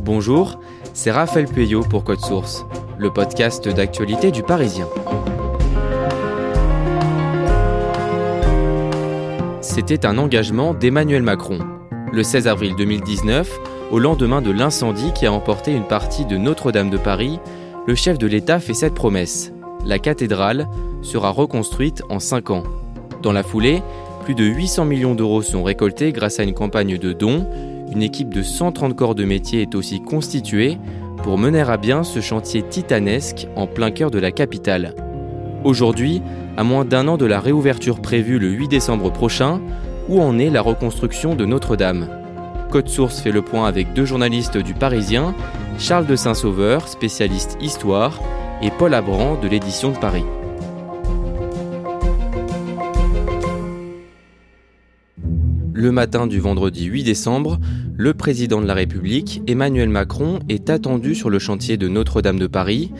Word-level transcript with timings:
Bonjour, 0.00 0.58
c'est 0.94 1.10
Raphaël 1.10 1.46
Pueyo 1.46 1.82
pour 1.82 2.04
Code 2.04 2.20
Source, 2.20 2.64
le 2.98 3.10
podcast 3.10 3.68
d'actualité 3.68 4.30
du 4.30 4.42
Parisien. 4.42 4.86
C'était 9.60 10.06
un 10.06 10.18
engagement 10.18 10.74
d'Emmanuel 10.74 11.22
Macron. 11.22 11.58
Le 12.12 12.22
16 12.22 12.48
avril 12.48 12.74
2019, 12.76 13.58
au 13.90 13.98
lendemain 13.98 14.40
de 14.40 14.50
l'incendie 14.50 15.12
qui 15.12 15.26
a 15.26 15.32
emporté 15.32 15.72
une 15.72 15.86
partie 15.86 16.24
de 16.24 16.36
Notre-Dame 16.36 16.90
de 16.90 16.98
Paris, 16.98 17.38
le 17.86 17.94
chef 17.94 18.18
de 18.18 18.26
l'État 18.26 18.60
fait 18.60 18.74
cette 18.74 18.94
promesse. 18.94 19.52
La 19.84 19.98
cathédrale 19.98 20.68
sera 21.02 21.30
reconstruite 21.30 22.02
en 22.08 22.18
5 22.18 22.50
ans. 22.50 22.62
Dans 23.22 23.32
la 23.32 23.42
foulée, 23.42 23.82
plus 24.24 24.34
de 24.34 24.44
800 24.44 24.84
millions 24.84 25.14
d'euros 25.14 25.42
sont 25.42 25.62
récoltés 25.62 26.12
grâce 26.12 26.38
à 26.38 26.42
une 26.42 26.54
campagne 26.54 26.98
de 26.98 27.12
dons. 27.12 27.46
Une 27.90 28.02
équipe 28.02 28.32
de 28.32 28.42
130 28.42 28.94
corps 28.94 29.14
de 29.14 29.24
métier 29.24 29.62
est 29.62 29.74
aussi 29.74 30.00
constituée 30.00 30.78
pour 31.22 31.38
mener 31.38 31.60
à 31.60 31.76
bien 31.76 32.04
ce 32.04 32.20
chantier 32.20 32.62
titanesque 32.62 33.48
en 33.56 33.66
plein 33.66 33.90
cœur 33.90 34.10
de 34.10 34.18
la 34.18 34.30
capitale. 34.30 34.94
Aujourd'hui, 35.64 36.22
à 36.56 36.64
moins 36.64 36.84
d'un 36.84 37.08
an 37.08 37.16
de 37.16 37.26
la 37.26 37.40
réouverture 37.40 38.00
prévue 38.00 38.38
le 38.38 38.48
8 38.50 38.68
décembre 38.68 39.10
prochain, 39.10 39.60
où 40.08 40.20
en 40.20 40.38
est 40.38 40.50
la 40.50 40.60
reconstruction 40.60 41.34
de 41.34 41.44
Notre-Dame? 41.44 42.08
Code 42.70 42.88
Source 42.88 43.20
fait 43.20 43.32
le 43.32 43.42
point 43.42 43.66
avec 43.66 43.94
deux 43.94 44.04
journalistes 44.04 44.58
du 44.58 44.74
Parisien, 44.74 45.34
Charles 45.78 46.06
de 46.06 46.16
Saint-Sauveur, 46.16 46.88
spécialiste 46.88 47.56
histoire, 47.60 48.20
et 48.62 48.70
Paul 48.70 48.92
Abran 48.94 49.38
de 49.40 49.48
l'édition 49.48 49.90
de 49.90 49.98
Paris. 49.98 50.24
Le 55.78 55.92
matin 55.92 56.26
du 56.26 56.40
vendredi 56.40 56.86
8 56.86 57.04
décembre, 57.04 57.60
le 57.96 58.12
président 58.12 58.60
de 58.60 58.66
la 58.66 58.74
République, 58.74 59.42
Emmanuel 59.46 59.88
Macron, 59.88 60.40
est 60.48 60.70
attendu 60.70 61.14
sur 61.14 61.30
le 61.30 61.38
chantier 61.38 61.76
de 61.76 61.86
Notre-Dame 61.86 62.40
de 62.40 62.48
Paris. 62.48 62.90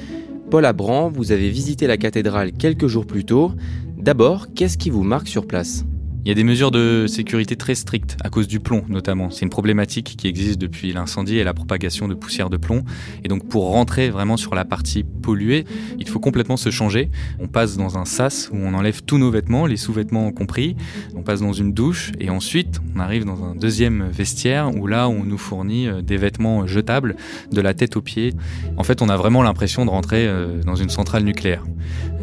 Paul 0.49 0.65
Abran, 0.65 1.09
vous 1.09 1.33
avez 1.33 1.51
visité 1.51 1.89
la 1.89 1.97
cathédrale 1.97 2.53
quelques 2.53 2.87
jours 2.87 3.05
plus 3.05 3.25
tôt. 3.25 3.51
D'abord, 3.97 4.55
qu'est-ce 4.55 4.79
qui 4.79 4.91
vous 4.91 5.03
marque 5.03 5.27
sur 5.27 5.49
place? 5.49 5.87
Il 6.29 6.33
y 6.33 6.33
a 6.33 6.35
des 6.35 6.45
mesures 6.45 6.71
de 6.71 7.07
sécurité 7.09 7.57
très 7.57 7.75
strictes, 7.75 8.19
à 8.23 8.29
cause 8.29 8.47
du 8.47 8.61
plomb 8.61 8.85
notamment. 8.91 9.31
C'est 9.31 9.47
une 9.47 9.49
problématique 9.49 10.15
qui 10.19 10.29
existe 10.29 10.61
depuis 10.61 10.93
l'incendie 10.93 11.39
et 11.39 11.43
la 11.43 11.55
propagation 11.55 12.07
de 12.07 12.13
poussière 12.13 12.51
de 12.51 12.59
plomb. 12.59 12.85
Et 13.25 13.29
donc 13.29 13.49
pour 13.49 13.71
rentrer 13.71 14.11
vraiment 14.11 14.37
sur 14.37 14.55
la 14.55 14.67
partie 14.67 15.05
polluée, 15.05 15.65
il 15.99 16.07
faut 16.07 16.19
complètement 16.19 16.59
se 16.59 16.69
changer. 16.69 17.11
On 17.41 17.49
passe 17.49 17.79
dans 17.79 17.97
un 17.97 18.05
sas 18.05 18.51
où 18.53 18.59
on 18.59 18.75
enlève 18.75 19.01
tous 19.05 19.17
nos 19.17 19.31
vêtements, 19.31 19.65
les 19.65 19.79
sous-vêtements 19.79 20.31
compris. 20.31 20.77
On 21.17 21.23
passe 21.23 21.41
dans 21.41 21.55
une 21.55 21.73
douche 21.73 22.13
et 22.21 22.29
ensuite 22.29 22.79
on 22.95 23.01
arrive 23.01 23.25
dans 23.25 23.43
un 23.43 23.55
deuxième 23.55 24.11
vestiaire 24.11 24.71
où 24.77 24.87
là 24.87 25.09
on 25.09 25.25
nous 25.25 25.39
fournit 25.39 25.89
euh, 25.89 26.03
des 26.03 26.19
vêtements 26.19 26.67
jetables 26.67 27.17
de 27.51 27.61
la 27.63 27.73
tête 27.73 27.97
aux 27.97 28.03
pieds. 28.03 28.35
En 28.77 28.85
fait 28.85 29.01
on 29.01 29.09
a 29.09 29.17
vraiment 29.17 29.43
l'impression 29.43 29.87
de 29.87 29.91
rentrer 29.91 30.29
euh, 30.29 30.63
dans 30.63 30.77
une 30.77 30.91
centrale 30.91 31.25
nucléaire. 31.25 31.65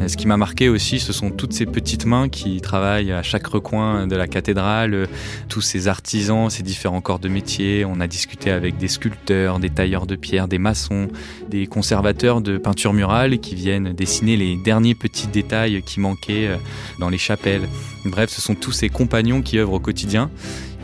Euh, 0.00 0.06
ce 0.06 0.16
qui 0.16 0.28
m'a 0.28 0.36
marqué 0.36 0.68
aussi, 0.68 1.00
ce 1.00 1.12
sont 1.12 1.30
toutes 1.30 1.54
ces 1.54 1.66
petites 1.66 2.06
mains 2.06 2.28
qui 2.28 2.60
travaillent 2.60 3.10
à 3.10 3.24
chaque 3.24 3.48
recoin 3.48 3.95
de 4.04 4.16
la 4.16 4.26
cathédrale, 4.26 4.94
euh, 4.94 5.06
tous 5.48 5.62
ces 5.62 5.88
artisans, 5.88 6.50
ces 6.50 6.62
différents 6.62 7.00
corps 7.00 7.18
de 7.18 7.28
métier. 7.28 7.84
On 7.86 8.00
a 8.00 8.06
discuté 8.06 8.50
avec 8.50 8.76
des 8.76 8.88
sculpteurs, 8.88 9.58
des 9.58 9.70
tailleurs 9.70 10.06
de 10.06 10.16
pierre, 10.16 10.48
des 10.48 10.58
maçons, 10.58 11.08
des 11.48 11.66
conservateurs 11.66 12.42
de 12.42 12.58
peinture 12.58 12.92
murale 12.92 13.38
qui 13.38 13.54
viennent 13.54 13.92
dessiner 13.94 14.36
les 14.36 14.56
derniers 14.56 14.94
petits 14.94 15.28
détails 15.28 15.82
qui 15.82 16.00
manquaient 16.00 16.48
euh, 16.48 16.56
dans 17.00 17.08
les 17.08 17.18
chapelles. 17.18 17.68
Bref, 18.04 18.30
ce 18.30 18.42
sont 18.42 18.54
tous 18.54 18.72
ces 18.72 18.88
compagnons 18.88 19.40
qui 19.40 19.58
œuvrent 19.58 19.74
au 19.74 19.80
quotidien 19.80 20.30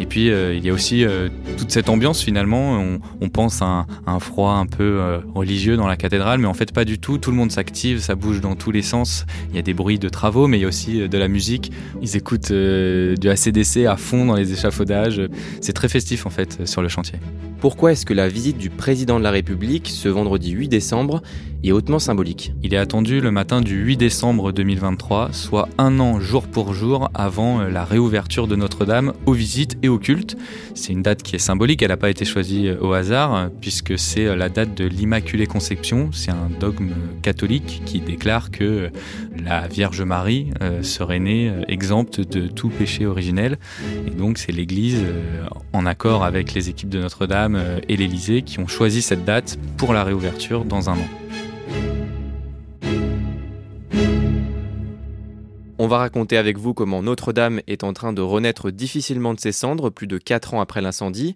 et 0.01 0.07
puis 0.07 0.31
euh, 0.31 0.55
il 0.55 0.65
y 0.65 0.71
a 0.71 0.73
aussi 0.73 1.05
euh, 1.05 1.29
toute 1.59 1.71
cette 1.71 1.89
ambiance 1.89 2.23
finalement. 2.23 2.83
On, 3.21 3.29
pense 3.29 3.63
à 3.63 3.87
un, 4.07 4.19
froid 4.19 4.53
un 4.53 4.67
peu 4.67 4.99
euh, 5.01 5.19
religieux 5.35 5.77
dans 5.77 5.87
la 5.87 5.97
cathédrale, 5.97 6.39
mais 6.39 6.47
en 6.47 6.55
fait 6.55 6.73
pas 6.73 6.85
du 6.85 6.99
tout. 6.99 7.19
Tout 7.19 7.31
le 7.31 7.37
monde 7.37 7.51
s'active, 7.51 8.01
ça 8.01 8.15
bouge 8.15 8.41
dans 8.41 8.57
tous 8.57 8.71
les 8.71 8.83
sens. 8.83 9.27
Il 9.51 9.57
y 9.57 9.59
a 9.59 9.63
des 9.63 9.75
bruits 9.75 9.99
de 9.99 10.09
travaux, 10.09 10.49
mais 10.49 10.59
il 10.59 10.63
y 10.63 10.65
a 10.65 10.69
aussi 10.69 11.09
de 11.09 11.19
la 11.19 11.29
musique. 11.29 11.73
Ils 12.03 12.17
écoutent 12.17 12.53
du 12.53 13.29
ACDC 13.29 13.87
à 13.87 13.97
fond 13.97 14.27
dans 14.27 14.37
les 14.37 14.53
échafaudages. 14.53 15.23
C'est 15.61 15.73
très 15.73 15.89
festif 15.89 16.27
en 16.27 16.31
fait 16.31 16.67
sur 16.67 16.83
le 16.83 16.89
chantier. 16.89 17.19
Pourquoi 17.63 17.93
est-ce 17.93 18.05
que 18.05 18.13
la 18.13 18.27
visite 18.27 18.59
du 18.59 18.71
président 18.71 19.21
de 19.21 19.23
la 19.23 19.31
République 19.31 19.87
ce 19.89 20.09
vendredi 20.09 20.51
8 20.51 20.67
décembre 20.67 21.23
est 21.63 21.71
hautement 21.71 22.01
symbolique? 22.01 22.53
Il 22.65 22.75
est 22.75 22.77
attendu 22.77 23.21
le 23.21 23.31
matin 23.31 23.61
du 23.61 23.77
8 23.77 23.99
décembre 23.99 24.51
2023, 24.51 25.33
soit 25.33 25.69
un 25.79 26.01
an 26.01 26.19
jour 26.19 26.49
pour 26.49 26.75
jour 26.75 27.09
avant 27.15 27.63
la 27.63 27.85
réouverture 27.85 28.49
de 28.49 28.57
Notre-Dame 28.57 29.13
aux 29.27 29.33
visites 29.33 29.79
et 29.85 29.89
au 29.89 30.01
culte. 30.01 30.37
C'est 30.75 30.93
une 30.93 31.03
date 31.03 31.23
qui 31.23 31.37
est 31.37 31.39
symbolique, 31.39 31.83
elle 31.83 31.91
n'a 31.91 31.97
pas 31.97 32.11
été 32.11 32.25
choisie 32.25 32.67
euh, 32.67 32.81
au 32.81 32.95
hasard, 32.95 33.35
euh, 33.37 33.49
puisque 33.61 33.97
c'est 33.97 34.27
euh, 34.27 34.35
la 34.35 34.49
date 34.49 34.75
de 34.77 34.85
l'Immaculée 34.85 35.47
Conception. 35.47 36.11
C'est 36.13 36.33
un 36.33 36.51
dogme 36.59 36.91
catholique 37.23 37.83
qui 37.85 38.01
déclare 38.01 38.51
que 38.51 38.91
la 39.41 39.69
Vierge 39.69 40.03
Marie 40.03 40.51
serait 40.83 41.21
née 41.21 41.53
exempte 41.69 42.21
de 42.21 42.49
tout 42.49 42.71
péché 42.71 43.07
originel. 43.07 43.59
Et 44.07 44.11
donc 44.11 44.39
c'est 44.39 44.53
l'Église, 44.53 45.05
en 45.73 45.87
accord 45.87 46.25
avec 46.25 46.55
les 46.55 46.69
équipes 46.69 46.89
de 46.89 47.01
Notre-Dame 47.01 47.52
et 47.89 47.97
l'Élysée, 47.97 48.43
qui 48.43 48.59
ont 48.59 48.67
choisi 48.67 49.03
cette 49.03 49.25
date 49.25 49.59
pour 49.77 49.93
la 49.93 50.05
réouverture 50.05 50.65
dans 50.65 50.91
un 50.91 50.95
an. 50.95 51.09
On 55.79 55.89
va 55.89 55.99
raconter 55.99 56.37
avec 56.37 56.59
vous 56.59 56.75
comment 56.75 57.03
Notre-Dame 57.03 57.61
est 57.67 57.83
en 57.83 57.93
train 57.93 58.13
de 58.13 58.23
renaître 58.23 58.71
difficilement 58.71 59.35
de 59.35 59.41
ses 59.41 59.51
cendres 59.51 59.91
plus 59.91 60.07
de 60.07 60.17
4 60.17 60.55
ans 60.55 60.61
après 60.61 60.81
l'incendie. 60.81 61.35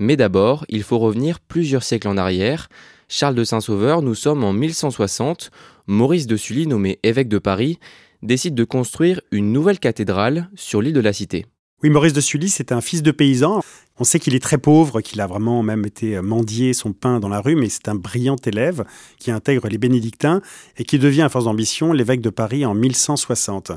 Mais 0.00 0.16
d'abord, 0.16 0.66
il 0.68 0.82
faut 0.82 0.98
revenir 0.98 1.38
plusieurs 1.38 1.84
siècles 1.84 2.08
en 2.08 2.16
arrière. 2.16 2.68
Charles 3.08 3.36
de 3.36 3.44
Saint-Sauveur, 3.44 4.02
nous 4.02 4.16
sommes 4.16 4.42
en 4.42 4.52
1160. 4.52 5.52
Maurice 5.86 6.26
de 6.26 6.36
Sully, 6.36 6.66
nommé 6.66 6.98
évêque 7.04 7.28
de 7.28 7.38
Paris, 7.38 7.78
décide 8.22 8.56
de 8.56 8.64
construire 8.64 9.20
une 9.30 9.52
nouvelle 9.52 9.78
cathédrale 9.78 10.50
sur 10.56 10.82
l'île 10.82 10.92
de 10.92 11.00
la 11.00 11.12
Cité. 11.12 11.46
Oui, 11.82 11.90
Maurice 11.90 12.12
de 12.12 12.20
Sully, 12.20 12.48
c'est 12.48 12.72
un 12.72 12.80
fils 12.80 13.02
de 13.04 13.12
paysan. 13.12 13.62
On 13.98 14.04
sait 14.04 14.18
qu'il 14.18 14.34
est 14.34 14.42
très 14.42 14.58
pauvre, 14.58 15.00
qu'il 15.00 15.20
a 15.20 15.26
vraiment 15.26 15.62
même 15.62 15.86
été 15.86 16.20
mendier 16.20 16.74
son 16.74 16.92
pain 16.92 17.18
dans 17.18 17.28
la 17.28 17.40
rue, 17.40 17.56
mais 17.56 17.68
c'est 17.68 17.88
un 17.88 17.94
brillant 17.94 18.36
élève 18.44 18.84
qui 19.18 19.30
intègre 19.30 19.68
les 19.68 19.78
bénédictins 19.78 20.42
et 20.76 20.84
qui 20.84 20.98
devient, 20.98 21.22
à 21.22 21.28
force 21.28 21.46
d'ambition, 21.46 21.92
l'évêque 21.92 22.20
de 22.20 22.30
Paris 22.30 22.66
en 22.66 22.74
1160. 22.74 23.72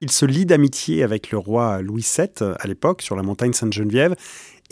Il 0.00 0.10
se 0.10 0.26
lie 0.26 0.46
d'amitié 0.46 1.02
avec 1.02 1.30
le 1.30 1.38
roi 1.38 1.82
Louis 1.82 2.06
VII 2.16 2.52
à 2.58 2.66
l'époque 2.66 3.02
sur 3.02 3.16
la 3.16 3.22
montagne 3.22 3.52
Sainte-Geneviève 3.52 4.16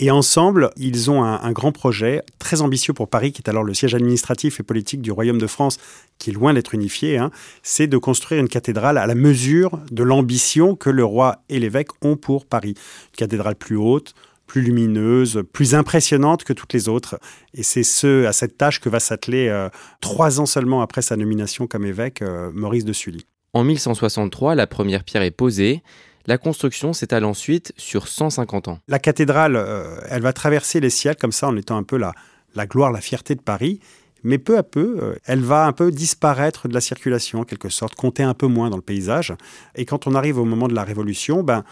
et 0.00 0.12
ensemble, 0.12 0.70
ils 0.76 1.10
ont 1.10 1.24
un, 1.24 1.50
grand 1.50 1.72
projet 1.72 2.22
très 2.38 2.60
ambitieux 2.60 2.92
pour 2.92 3.08
Paris, 3.08 3.32
qui 3.32 3.42
est 3.42 3.50
alors 3.50 3.64
le 3.64 3.74
siège 3.74 3.96
administratif 3.96 4.60
et 4.60 4.62
politique 4.62 5.02
du 5.02 5.10
Royaume 5.10 5.38
de 5.38 5.46
France, 5.48 5.78
qui 6.18 6.30
est 6.30 6.32
loin 6.32 6.54
d'être 6.54 6.72
unifié. 6.72 7.18
Hein. 7.18 7.32
C'est 7.64 7.88
de 7.88 7.98
construire 7.98 8.40
une 8.40 8.48
cathédrale 8.48 8.96
à 8.96 9.06
la 9.06 9.16
mesure 9.16 9.80
de 9.90 10.04
l'ambition 10.04 10.76
que 10.76 10.88
le 10.88 11.04
roi 11.04 11.42
et 11.48 11.58
l'évêque 11.58 11.88
ont 12.02 12.14
pour 12.14 12.46
Paris. 12.46 12.74
Une 12.76 13.16
cathédrale 13.16 13.56
plus 13.56 13.76
haute, 13.76 14.14
plus 14.48 14.62
lumineuse, 14.62 15.44
plus 15.52 15.76
impressionnante 15.76 16.42
que 16.42 16.52
toutes 16.52 16.72
les 16.72 16.88
autres. 16.88 17.20
Et 17.54 17.62
c'est 17.62 17.84
ce, 17.84 18.24
à 18.24 18.32
cette 18.32 18.58
tâche 18.58 18.80
que 18.80 18.88
va 18.88 18.98
s'atteler, 18.98 19.46
euh, 19.48 19.68
trois 20.00 20.40
ans 20.40 20.46
seulement 20.46 20.82
après 20.82 21.02
sa 21.02 21.16
nomination 21.16 21.68
comme 21.68 21.84
évêque, 21.84 22.22
euh, 22.22 22.50
Maurice 22.52 22.84
de 22.84 22.92
Sully. 22.92 23.26
En 23.52 23.62
1163, 23.62 24.56
la 24.56 24.66
première 24.66 25.04
pierre 25.04 25.22
est 25.22 25.30
posée. 25.30 25.82
La 26.26 26.36
construction 26.36 26.92
s'étale 26.92 27.24
ensuite 27.24 27.72
sur 27.76 28.08
150 28.08 28.68
ans. 28.68 28.78
La 28.88 28.98
cathédrale, 28.98 29.56
euh, 29.56 29.98
elle 30.10 30.22
va 30.22 30.32
traverser 30.32 30.80
les 30.80 30.90
siècles 30.90 31.20
comme 31.20 31.32
ça 31.32 31.46
en 31.46 31.56
étant 31.56 31.76
un 31.76 31.84
peu 31.84 31.96
la, 31.96 32.12
la 32.54 32.66
gloire, 32.66 32.90
la 32.90 33.00
fierté 33.00 33.34
de 33.34 33.40
Paris. 33.40 33.80
Mais 34.24 34.38
peu 34.38 34.58
à 34.58 34.62
peu, 34.62 34.98
euh, 35.00 35.14
elle 35.24 35.40
va 35.40 35.66
un 35.66 35.72
peu 35.72 35.90
disparaître 35.90 36.68
de 36.68 36.74
la 36.74 36.80
circulation, 36.80 37.40
en 37.40 37.44
quelque 37.44 37.68
sorte, 37.68 37.94
compter 37.94 38.22
un 38.22 38.34
peu 38.34 38.46
moins 38.46 38.68
dans 38.68 38.76
le 38.76 38.82
paysage. 38.82 39.32
Et 39.74 39.84
quand 39.84 40.06
on 40.06 40.14
arrive 40.14 40.38
au 40.38 40.44
moment 40.44 40.68
de 40.68 40.74
la 40.74 40.84
Révolution, 40.84 41.42
ben, 41.42 41.64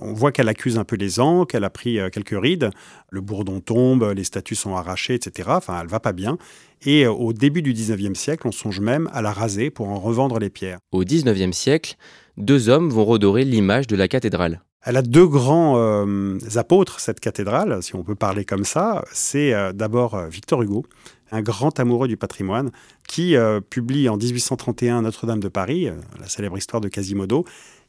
on 0.00 0.12
voit 0.12 0.32
qu'elle 0.32 0.48
accuse 0.48 0.78
un 0.78 0.84
peu 0.84 0.96
les 0.96 1.20
ans, 1.20 1.44
qu'elle 1.44 1.64
a 1.64 1.70
pris 1.70 1.98
euh, 1.98 2.10
quelques 2.10 2.38
rides. 2.40 2.70
Le 3.10 3.20
bourdon 3.20 3.60
tombe, 3.60 4.12
les 4.14 4.24
statues 4.24 4.54
sont 4.54 4.74
arrachées, 4.76 5.14
etc. 5.14 5.50
Enfin, 5.52 5.78
elle 5.80 5.88
va 5.88 6.00
pas 6.00 6.12
bien. 6.12 6.38
Et 6.84 7.06
au 7.06 7.32
début 7.32 7.62
du 7.62 7.72
19e 7.72 8.14
siècle, 8.14 8.46
on 8.46 8.52
songe 8.52 8.80
même 8.80 9.08
à 9.12 9.22
la 9.22 9.32
raser 9.32 9.70
pour 9.70 9.88
en 9.88 9.98
revendre 9.98 10.38
les 10.38 10.50
pierres. 10.50 10.78
Au 10.92 11.04
19e 11.04 11.52
siècle, 11.52 11.96
deux 12.36 12.68
hommes 12.68 12.90
vont 12.90 13.04
redorer 13.04 13.44
l'image 13.44 13.86
de 13.86 13.96
la 13.96 14.08
cathédrale. 14.08 14.60
Elle 14.86 14.96
a 14.96 15.02
deux 15.02 15.26
grands 15.26 15.74
euh, 15.78 16.38
apôtres, 16.54 17.00
cette 17.00 17.18
cathédrale, 17.18 17.82
si 17.82 17.96
on 17.96 18.04
peut 18.04 18.14
parler 18.14 18.44
comme 18.44 18.64
ça. 18.64 19.04
C'est 19.12 19.52
euh, 19.52 19.72
d'abord 19.72 20.14
euh, 20.14 20.28
Victor 20.28 20.62
Hugo, 20.62 20.86
un 21.32 21.42
grand 21.42 21.80
amoureux 21.80 22.06
du 22.06 22.16
patrimoine, 22.16 22.70
qui 23.08 23.34
publie 23.68 24.08
en 24.08 24.16
1831 24.16 25.02
Notre-Dame 25.02 25.40
de 25.40 25.48
Paris, 25.48 25.88
la 26.20 26.28
célèbre 26.28 26.56
histoire 26.56 26.80
de 26.80 26.88
Quasimodo, 26.88 27.44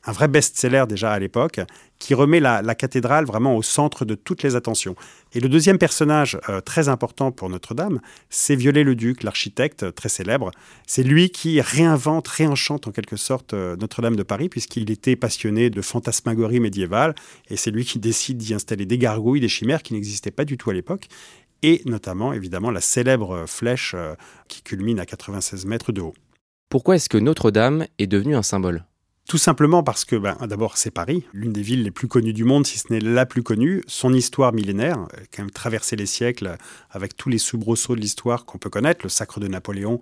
un 0.07 0.11
vrai 0.13 0.27
best-seller 0.27 0.85
déjà 0.87 1.11
à 1.11 1.19
l'époque, 1.19 1.59
qui 1.99 2.13
remet 2.13 2.39
la, 2.39 2.75
cathédrale 2.75 3.25
vraiment 3.25 3.55
au 3.55 3.61
centre 3.61 4.05
de 4.05 4.15
toutes 4.15 4.41
les 4.41 4.55
attentions. 4.55 4.95
Et 5.33 5.39
le 5.39 5.49
deuxième 5.49 5.77
personnage 5.77 6.39
euh, 6.49 6.61
très 6.61 6.89
important 6.89 7.31
pour 7.31 7.49
Notre-Dame, 7.49 7.99
c'est 8.29 8.55
Viollet-le-Duc, 8.55 9.23
l'architecte 9.23 9.93
très 9.93 10.09
célèbre. 10.09 10.51
C'est 10.85 11.03
lui 11.03 11.29
qui 11.29 11.59
réinvente, 11.59 12.27
réenchante 12.27 12.87
en 12.87 12.91
quelque 12.91 13.17
sorte 13.17 13.53
euh, 13.53 13.75
Notre-Dame 13.75 14.15
de 14.15 14.23
Paris, 14.23 14.47
puisqu'il 14.47 14.89
était 14.89 15.15
passionné 15.15 15.69
de 15.69 15.81
fantasmagorie 15.81 16.59
médiévale, 16.59 17.13
et 17.49 17.57
c'est 17.57 17.71
lui 17.71 17.83
qui 17.83 17.99
décide 17.99 18.37
d'y 18.37 18.53
installer 18.53 18.85
des 18.85 18.97
gargouilles, 18.97 19.41
des 19.41 19.49
chimères 19.49 19.83
qui 19.83 19.93
n'existaient 19.93 20.31
pas 20.31 20.45
du 20.45 20.57
tout 20.57 20.69
à 20.69 20.73
l'époque 20.73 21.07
et 21.63 21.81
notamment 21.85 22.33
évidemment 22.33 22.71
la 22.71 22.81
célèbre 22.81 23.45
flèche 23.47 23.93
euh, 23.95 24.13
qui 24.47 24.61
culmine 24.61 24.99
à 24.99 25.05
96 25.05 25.65
mètres 25.65 25.91
de 25.91 26.01
haut. 26.01 26.13
Pourquoi 26.69 26.95
est-ce 26.95 27.09
que 27.09 27.17
Notre-Dame 27.17 27.87
est 27.97 28.07
devenue 28.07 28.35
un 28.35 28.43
symbole? 28.43 28.85
Tout 29.27 29.37
simplement 29.37 29.83
parce 29.83 30.05
que, 30.05 30.15
ben, 30.15 30.37
d'abord, 30.47 30.77
c'est 30.77 30.89
Paris, 30.89 31.25
l'une 31.33 31.51
des 31.51 31.61
villes 31.61 31.83
les 31.83 31.91
plus 31.91 32.07
connues 32.07 32.31
du 32.31 32.45
monde, 32.45 32.65
si 32.65 32.79
ce 32.79 32.91
n'est 32.91 33.01
la 33.01 33.25
plus 33.25 33.43
connue. 33.43 33.83
Son 33.85 34.13
histoire 34.13 34.53
millénaire, 34.53 34.99
euh, 34.99 35.23
quand 35.35 35.43
même 35.43 35.51
traversé 35.51 35.97
les 35.97 36.05
siècles 36.05 36.55
avec 36.91 37.17
tous 37.17 37.27
les 37.27 37.37
soubresauts 37.37 37.95
de 37.95 37.99
l'histoire 37.99 38.45
qu'on 38.45 38.57
peut 38.57 38.69
connaître. 38.69 39.01
Le 39.03 39.09
sacre 39.09 39.41
de 39.41 39.47
Napoléon 39.49 39.99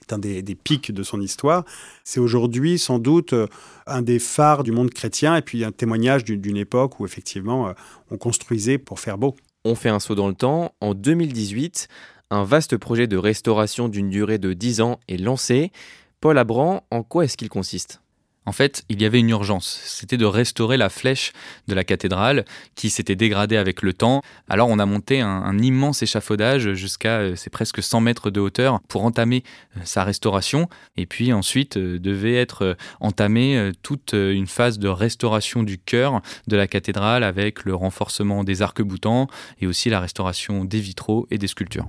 est 0.00 0.12
un 0.12 0.18
des, 0.18 0.42
pics 0.54 0.92
de 0.92 1.02
son 1.02 1.20
histoire. 1.20 1.64
C'est 2.04 2.20
aujourd'hui 2.20 2.78
sans 2.78 3.00
doute 3.00 3.32
euh, 3.32 3.48
un 3.88 4.00
des 4.00 4.20
phares 4.20 4.62
du 4.62 4.70
monde 4.70 4.90
chrétien 4.90 5.34
et 5.34 5.42
puis 5.42 5.64
un 5.64 5.72
témoignage 5.72 6.24
d'une 6.24 6.56
époque 6.56 7.00
où 7.00 7.04
effectivement 7.04 7.68
euh, 7.68 7.72
on 8.12 8.16
construisait 8.16 8.78
pour 8.78 9.00
faire 9.00 9.18
beau. 9.18 9.34
On 9.64 9.74
fait 9.74 9.88
un 9.88 9.98
saut 9.98 10.14
dans 10.14 10.28
le 10.28 10.34
temps. 10.34 10.72
En 10.80 10.94
2018, 10.94 11.88
un 12.30 12.44
vaste 12.44 12.76
projet 12.76 13.08
de 13.08 13.16
restauration 13.16 13.88
d'une 13.88 14.08
durée 14.08 14.38
de 14.38 14.52
10 14.52 14.82
ans 14.82 15.00
est 15.08 15.16
lancé. 15.16 15.72
Paul 16.20 16.38
Abran, 16.38 16.84
en 16.92 17.02
quoi 17.02 17.24
est-ce 17.24 17.36
qu'il 17.36 17.48
consiste? 17.48 18.00
En 18.48 18.52
fait, 18.52 18.82
il 18.88 19.02
y 19.02 19.04
avait 19.04 19.20
une 19.20 19.28
urgence, 19.28 19.78
c'était 19.84 20.16
de 20.16 20.24
restaurer 20.24 20.78
la 20.78 20.88
flèche 20.88 21.32
de 21.66 21.74
la 21.74 21.84
cathédrale 21.84 22.46
qui 22.76 22.88
s'était 22.88 23.14
dégradée 23.14 23.58
avec 23.58 23.82
le 23.82 23.92
temps. 23.92 24.22
Alors 24.48 24.70
on 24.70 24.78
a 24.78 24.86
monté 24.86 25.20
un, 25.20 25.58
immense 25.58 26.02
échafaudage 26.02 26.72
jusqu'à 26.72 27.18
euh, 27.18 27.36
c'est 27.36 27.50
presque 27.50 27.82
100 27.82 28.00
mètres 28.00 28.30
de 28.30 28.40
hauteur 28.40 28.80
pour 28.88 29.04
entamer 29.04 29.44
euh, 29.76 29.80
sa 29.84 30.02
restauration. 30.02 30.70
Et 30.96 31.04
puis 31.04 31.34
ensuite 31.34 31.76
euh, 31.76 31.98
devait 31.98 32.36
être 32.36 32.78
entamée 33.00 33.72
toute 33.82 34.14
une 34.14 34.46
phase 34.46 34.78
de 34.78 34.88
restauration 34.88 35.62
du 35.62 35.76
cœur 35.76 36.22
de 36.46 36.56
la 36.56 36.66
cathédrale 36.66 37.24
avec 37.24 37.66
le 37.66 37.74
renforcement 37.74 38.44
des 38.44 38.62
arcs-boutants 38.62 39.26
et 39.60 39.66
aussi 39.66 39.90
la 39.90 40.00
restauration 40.00 40.64
des 40.64 40.80
vitraux 40.80 41.26
et 41.30 41.36
des 41.36 41.48
sculptures. 41.48 41.88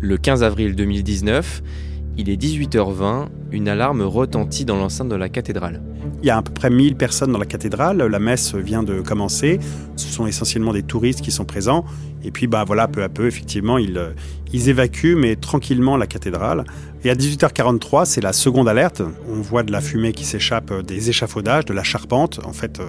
Le 0.00 0.16
15 0.16 0.42
avril 0.42 0.74
2019, 0.76 1.62
il 2.20 2.28
est 2.28 2.36
18h20, 2.36 3.28
une 3.50 3.66
alarme 3.66 4.02
retentit 4.02 4.66
dans 4.66 4.76
l'enceinte 4.76 5.08
de 5.08 5.14
la 5.14 5.30
cathédrale. 5.30 5.82
Il 6.22 6.26
y 6.26 6.30
a 6.30 6.36
à 6.36 6.42
peu 6.42 6.52
près 6.52 6.68
1000 6.68 6.94
personnes 6.94 7.32
dans 7.32 7.38
la 7.38 7.46
cathédrale, 7.46 7.96
la 7.96 8.18
messe 8.18 8.54
vient 8.54 8.82
de 8.82 9.00
commencer, 9.00 9.58
ce 9.96 10.06
sont 10.06 10.26
essentiellement 10.26 10.74
des 10.74 10.82
touristes 10.82 11.22
qui 11.22 11.30
sont 11.30 11.46
présents, 11.46 11.86
et 12.22 12.30
puis 12.30 12.46
bah 12.46 12.64
voilà, 12.66 12.88
peu 12.88 13.02
à 13.02 13.08
peu, 13.08 13.26
effectivement, 13.26 13.78
ils, 13.78 13.96
euh, 13.96 14.10
ils 14.52 14.68
évacuent, 14.68 15.16
mais 15.16 15.34
tranquillement, 15.36 15.96
la 15.96 16.06
cathédrale. 16.06 16.64
Et 17.02 17.08
à 17.08 17.14
18h43, 17.14 18.04
c'est 18.04 18.20
la 18.20 18.34
seconde 18.34 18.68
alerte. 18.68 19.00
On 19.26 19.40
voit 19.40 19.62
de 19.62 19.72
la 19.72 19.80
fumée 19.80 20.12
qui 20.12 20.26
s'échappe 20.26 20.82
des 20.82 21.08
échafaudages, 21.08 21.64
de 21.64 21.72
la 21.72 21.82
charpente. 21.82 22.40
En 22.44 22.52
fait, 22.52 22.78
euh, 22.78 22.84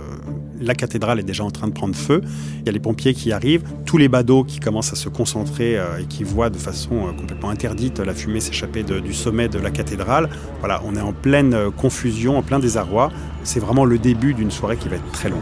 la 0.60 0.76
cathédrale 0.76 1.20
est 1.20 1.24
déjà 1.24 1.46
en 1.46 1.52
train 1.52 1.68
de 1.68 1.72
prendre 1.72 1.96
feu. 1.96 2.20
Il 2.60 2.66
y 2.66 2.70
a 2.70 2.74
les 2.74 2.80
pompiers 2.82 3.14
qui 3.14 3.32
arrivent, 3.32 3.64
tous 3.86 3.98
les 3.98 4.10
badauds 4.10 4.44
qui 4.44 4.60
commencent 4.60 4.92
à 4.92 4.98
se 4.98 5.08
concentrer 5.08 5.78
euh, 5.78 6.00
et 6.02 6.06
qui 6.06 6.26
voient 6.26 6.50
de 6.50 6.58
façon 6.58 7.08
euh, 7.08 7.14
complètement 7.14 7.52
interdite 7.52 8.00
la 8.00 8.14
fumée 8.14 8.42
s'échapper 8.42 8.84
du 8.84 9.14
sommet 9.14 9.48
de 9.48 9.60
la 9.60 9.72
cathédrale. 9.72 10.30
Voilà, 10.60 10.82
on 10.86 10.94
est 10.98 11.02
en 11.02 11.14
pleine 11.14 11.72
confusion, 11.78 12.38
en 12.38 12.42
plein 12.42 12.60
désarroi. 12.60 13.12
C'est 13.46 13.62
vraiment 13.62 13.86
le 13.86 13.98
début 13.98 14.34
d'une 14.34 14.52
soirée 14.52 14.76
qui 14.76 14.90
va 14.90 14.98
être 14.98 15.12
très 15.14 15.30
longue. 15.30 15.40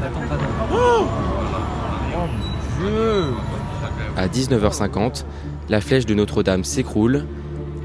à 4.15 4.27
19h50, 4.27 5.25
la 5.69 5.81
flèche 5.81 6.05
de 6.05 6.13
Notre-Dame 6.13 6.63
s'écroule. 6.63 7.25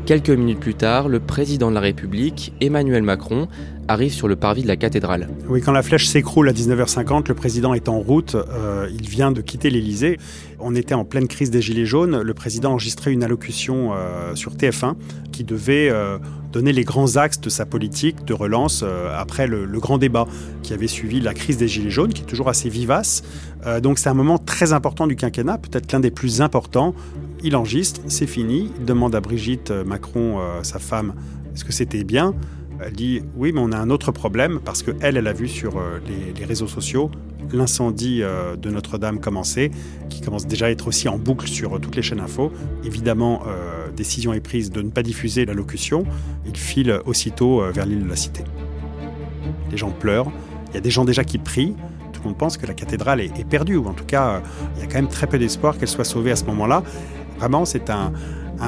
Quelques 0.07 0.29
minutes 0.29 0.61
plus 0.61 0.75
tard, 0.75 1.09
le 1.09 1.19
président 1.19 1.71
de 1.71 1.75
la 1.75 1.81
République, 1.81 2.53
Emmanuel 2.61 3.03
Macron, 3.03 3.49
arrive 3.89 4.13
sur 4.13 4.29
le 4.29 4.37
parvis 4.37 4.63
de 4.63 4.69
la 4.69 4.77
cathédrale. 4.77 5.31
Oui, 5.49 5.63
quand 5.63 5.73
la 5.73 5.83
flèche 5.83 6.07
s'écroule 6.07 6.47
à 6.51 6.53
19h50, 6.53 7.29
le 7.29 7.35
président 7.35 7.73
est 7.73 7.89
en 7.89 8.01
route, 8.01 8.35
euh, 8.35 8.87
il 8.93 9.09
vient 9.09 9.33
de 9.33 9.41
quitter 9.41 9.71
l'Élysée. 9.71 10.19
On 10.61 10.75
était 10.75 10.93
en 10.93 11.07
pleine 11.07 11.27
crise 11.27 11.51
des 11.51 11.63
Gilets 11.63 11.87
jaunes, 11.87 12.21
le 12.21 12.35
président 12.35 12.73
enregistrait 12.73 13.13
une 13.13 13.25
allocution 13.25 13.93
euh, 13.95 14.35
sur 14.35 14.53
TF1 14.53 14.95
qui 15.33 15.43
devait 15.43 15.89
euh, 15.89 16.19
donner 16.53 16.73
les 16.73 16.85
grands 16.85 17.17
axes 17.17 17.41
de 17.41 17.49
sa 17.49 17.65
politique 17.65 18.27
de 18.27 18.35
relance 18.35 18.85
après 19.17 19.47
le, 19.47 19.65
le, 19.65 19.81
grand 19.81 19.97
débat 19.97 20.27
qui 20.63 20.75
avait 20.75 20.87
suivi 20.87 21.21
la 21.21 21.33
crise 21.33 21.57
des 21.57 21.67
Gilets 21.67 21.91
jaunes, 21.91 22.13
qui 22.13 22.23
est 22.23 22.27
toujours 22.27 22.51
assez 22.51 22.69
vivace. 22.69 23.23
donc 23.83 23.99
c'est 23.99 24.09
un 24.09 24.15
moment 24.15 24.39
très 24.39 24.73
important 24.73 25.07
du 25.07 25.17
quinquennat, 25.17 25.59
peut-être 25.59 25.91
l'un 25.93 26.01
des 26.01 26.13
plus 26.13 26.43
importants 26.43 26.95
il 27.45 27.55
enregistre, 27.57 28.01
c'est 28.09 28.27
fini. 28.27 28.73
Il 28.81 28.87
demande 28.87 29.15
à 29.15 29.21
Brigitte 29.21 29.71
Macron, 29.71 30.41
euh, 30.41 30.63
sa 30.63 30.79
femme, 30.79 31.15
est-ce 31.55 31.65
que 31.65 31.73
c'était 31.73 32.03
bien? 32.03 32.35
Elle 32.81 32.95
dit 32.95 33.21
oui, 33.37 33.53
mais 33.53 33.61
on 33.63 33.71
a 33.71 33.77
un 33.77 33.91
autre 33.91 34.11
problème 34.11 34.61
parce 34.65 34.83
que 34.83 34.91
elle, 35.01 35.25
a 35.25 35.33
vu 35.33 35.47
sur 35.47 35.77
euh, 35.77 36.01
les, 36.37 36.45
réseaux 36.45 36.67
sociaux 36.67 37.11
l'incendie 37.53 38.23
euh, 38.23 38.57
de 38.57 38.71
Notre-Dame 38.71 39.21
commencer, 39.21 39.71
qui 40.09 40.23
commence 40.23 40.47
déjà 40.47 40.67
à 40.67 40.71
être 40.71 40.89
aussi 40.89 41.07
en 41.09 41.19
boucle 41.19 41.47
sur 41.47 41.79
toutes 41.79 41.95
les 41.95 42.03
chaînes 42.03 42.21
info. 42.21 42.51
Évidemment, 42.83 43.43
décision 43.95 44.33
est 44.33 44.41
prise 44.41 44.71
de 44.71 44.81
ne 44.81 44.89
pas 44.89 45.03
diffuser 45.03 45.45
l'allocution. 45.45 46.05
Il 46.47 46.57
file 46.57 46.99
aussitôt 47.05 47.63
vers 47.73 47.85
l'île 47.85 48.05
de 48.05 48.09
la 48.09 48.17
Cité. 48.17 48.43
Les 49.71 49.77
gens 49.77 49.91
pleurent. 49.91 50.33
Il 50.71 50.75
y 50.75 50.79
a 50.79 50.81
des 50.81 50.91
gens 50.91 51.05
déjà 51.05 51.23
qui 51.23 51.39
prient. 51.39 51.75
Tout 52.13 52.23
le 52.23 52.29
monde 52.29 52.39
pense 52.39 52.57
que 52.57 52.67
la 52.67 52.75
cathédrale 52.75 53.21
est 53.21 53.45
perdue, 53.49 53.77
ou 53.77 53.87
en 53.87 53.93
tout 53.93 54.07
cas, 54.07 54.43
il 54.77 54.81
y 54.81 54.85
a 54.85 54.87
quand 54.87 54.97
même 54.97 55.09
très 55.09 55.27
peu 55.27 55.39
d'espoir 55.39 55.77
qu'elle 55.79 55.89
soit 55.89 56.05
sauvée 56.05 56.31
à 56.31 56.37
ce 56.37 56.45
moment-là. 56.47 56.83
Vraiment, 57.39 57.65
c'est 57.65 57.91
un, 57.91 58.13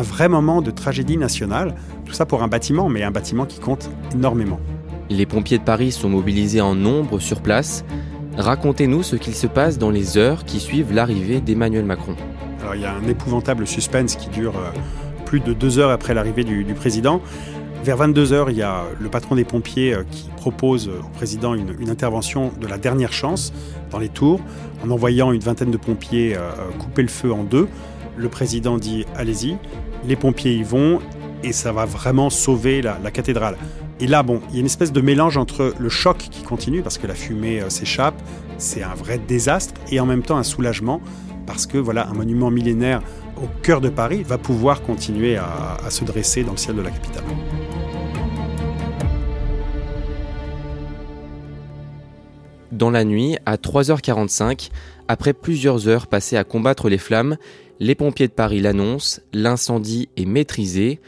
vrai 0.03 0.29
moment 0.29 0.63
de 0.63 0.71
tragédie 0.71 1.17
nationale. 1.17 1.75
Tout 2.05 2.13
ça 2.13 2.27
pour 2.27 2.43
un 2.43 2.49
bâtiment, 2.49 2.89
mais 2.89 3.03
un 3.03 3.11
bâtiment 3.11 3.47
qui 3.47 3.61
compte 3.61 3.89
énormément. 4.13 4.61
Les 5.09 5.27
pompiers 5.27 5.59
de 5.59 5.65
Paris 5.65 5.93
sont 5.93 6.09
mobilisés 6.09 6.61
en 6.61 6.75
nombre 6.75 7.19
sur 7.21 7.41
place. 7.41 7.85
Racontez-nous 8.37 9.03
ce 9.03 9.17
qu'il 9.17 9.35
se 9.35 9.47
passe 9.47 9.79
dans 9.79 9.91
les 9.91 10.19
heures 10.19 10.45
qui 10.45 10.61
suivent 10.61 10.93
l'arrivée 10.93 11.41
d'Emmanuel 11.41 11.85
Macron. 11.85 12.15
Alors, 12.61 12.75
il 12.75 12.83
y 12.83 12.85
a 12.85 12.93
un 12.93 13.09
épouvantable 13.09 13.67
suspense 13.67 14.17
qui 14.17 14.29
dure 14.29 14.57
euh, 14.57 14.71
plus 15.25 15.41
de 15.41 15.53
deux 15.53 15.79
heures 15.79 15.91
après 15.91 16.13
l'arrivée 16.13 16.45
du, 16.45 16.65
président. 16.75 17.23
Vers 17.85 17.97
22 17.97 18.33
heures, 18.33 18.51
il 18.51 18.57
y 18.57 18.63
a 18.63 18.85
le 18.99 19.09
patron 19.09 19.37
des 19.37 19.45
pompiers 19.45 19.95
euh, 19.95 20.03
qui 20.11 20.29
propose 20.37 20.89
au 20.89 21.09
président 21.15 21.55
une, 21.55 21.89
intervention 21.89 22.51
de 22.61 22.67
la 22.67 22.77
dernière 22.77 23.13
chance 23.13 23.53
dans 23.91 23.99
les 23.99 24.09
tours, 24.09 24.41
en 24.85 24.91
envoyant 24.91 25.33
une 25.33 25.41
vingtaine 25.41 25.71
de 25.71 25.77
pompiers 25.77 26.37
euh, 26.37 26.51
couper 26.79 27.03
le 27.03 27.09
feu 27.09 27.33
en 27.33 27.45
deux 27.45 27.69
le 28.17 28.29
président 28.29 28.79
dit 28.79 29.05
allez-y, 29.15 29.57
les 30.07 30.17
pompiers 30.17 30.55
y 30.55 30.63
vont 30.63 31.01
et 31.43 31.53
ça 31.53 31.73
va 31.73 31.85
vraiment 31.85 32.31
sauver 32.31 32.83
la, 32.83 33.11
cathédrale. 33.11 33.57
Et 34.01 34.07
là, 34.07 34.23
bon, 34.23 34.41
il 34.49 34.55
y 34.55 34.57
a 34.59 34.61
une 34.61 34.67
espèce 34.67 34.93
de 34.93 35.01
mélange 35.01 35.37
entre 35.37 35.75
le 35.79 35.89
choc 35.89 36.19
qui 36.19 36.43
continue 36.43 36.83
parce 36.83 36.99
que 36.99 37.07
la 37.07 37.15
fumée 37.15 37.61
euh, 37.61 37.71
s'échappe, 37.71 38.21
c'est 38.59 38.83
un 38.83 38.95
vrai 38.95 39.19
désastre, 39.19 39.81
et 39.91 40.01
en 40.01 40.07
même 40.07 40.23
temps 40.23 40.37
un 40.37 40.43
soulagement 40.43 41.01
parce 41.47 41.67
que 41.67 41.79
voilà, 41.79 42.09
un 42.09 42.13
monument 42.13 42.51
millénaire 42.51 43.03
au 43.37 43.47
cœur 43.63 43.81
de 43.81 43.89
Paris 43.89 44.23
va 44.23 44.39
pouvoir 44.39 44.83
continuer 44.83 45.37
à, 45.37 45.77
à 45.85 45.91
se 45.91 46.05
dresser 46.05 46.43
dans 46.43 46.53
le 46.53 46.57
ciel 46.57 46.77
de 46.77 46.83
la 46.83 46.91
capitale. 46.91 47.25
Dans 52.73 52.91
la 52.91 53.05
nuit, 53.05 53.39
à 53.47 53.57
3h45, 53.57 54.71
après 55.09 55.33
plusieurs 55.33 55.89
heures 55.89 56.07
passées 56.07 56.37
à 56.37 56.45
combattre 56.45 56.89
les 56.89 56.99
flammes, 56.99 57.37
les 57.79 57.95
pompiers 57.95 58.29
de 58.29 58.33
Paris 58.33 58.61
l'annoncent, 58.61 59.21
l'incendie 59.33 60.09
est 60.17 60.25
maîtrisé. 60.25 61.01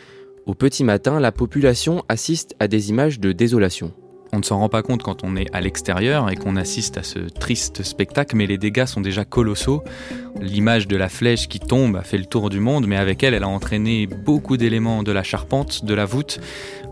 Au 0.47 0.55
petit 0.55 0.85
matin, 0.85 1.21
la 1.21 1.33
population 1.33 2.05
assiste 2.09 2.55
à 2.59 2.69
des 2.69 2.91
images 2.91 3.21
de 3.21 3.33
désolation. 3.33 3.93
On 4.33 4.39
ne 4.39 4.43
s'en 4.43 4.59
rend 4.59 4.69
pas 4.69 4.83
compte 4.83 5.03
quand 5.03 5.25
on 5.25 5.37
est 5.37 5.47
à 5.55 5.61
l'extérieur 5.63 6.31
et 6.31 6.37
qu'on 6.37 6.57
assiste 6.57 6.99
à 6.99 7.03
ce 7.03 7.19
triste 7.19 7.83
spectacle, 7.83 8.37
mais 8.37 8.47
les 8.47 8.59
dégâts 8.59 8.85
sont 8.85 9.01
déjà 9.01 9.25
colossaux. 9.25 9.83
L'image 10.41 10.87
de 10.87 10.97
la 10.97 11.09
flèche 11.09 11.49
qui 11.49 11.61
tombe 11.61 11.97
a 11.97 12.03
fait 12.03 12.19
le 12.19 12.27
tour 12.27 12.51
du 12.51 12.61
monde, 12.61 12.87
mais 12.87 12.97
avec 12.97 13.23
elle, 13.23 13.33
elle 13.33 13.45
a 13.45 13.49
entraîné 13.49 14.07
beaucoup 14.07 14.59
d'éléments 14.59 15.03
de 15.03 15.13
la 15.13 15.23
charpente, 15.23 15.87
de 15.87 15.95
la 15.95 16.05
voûte 16.05 16.41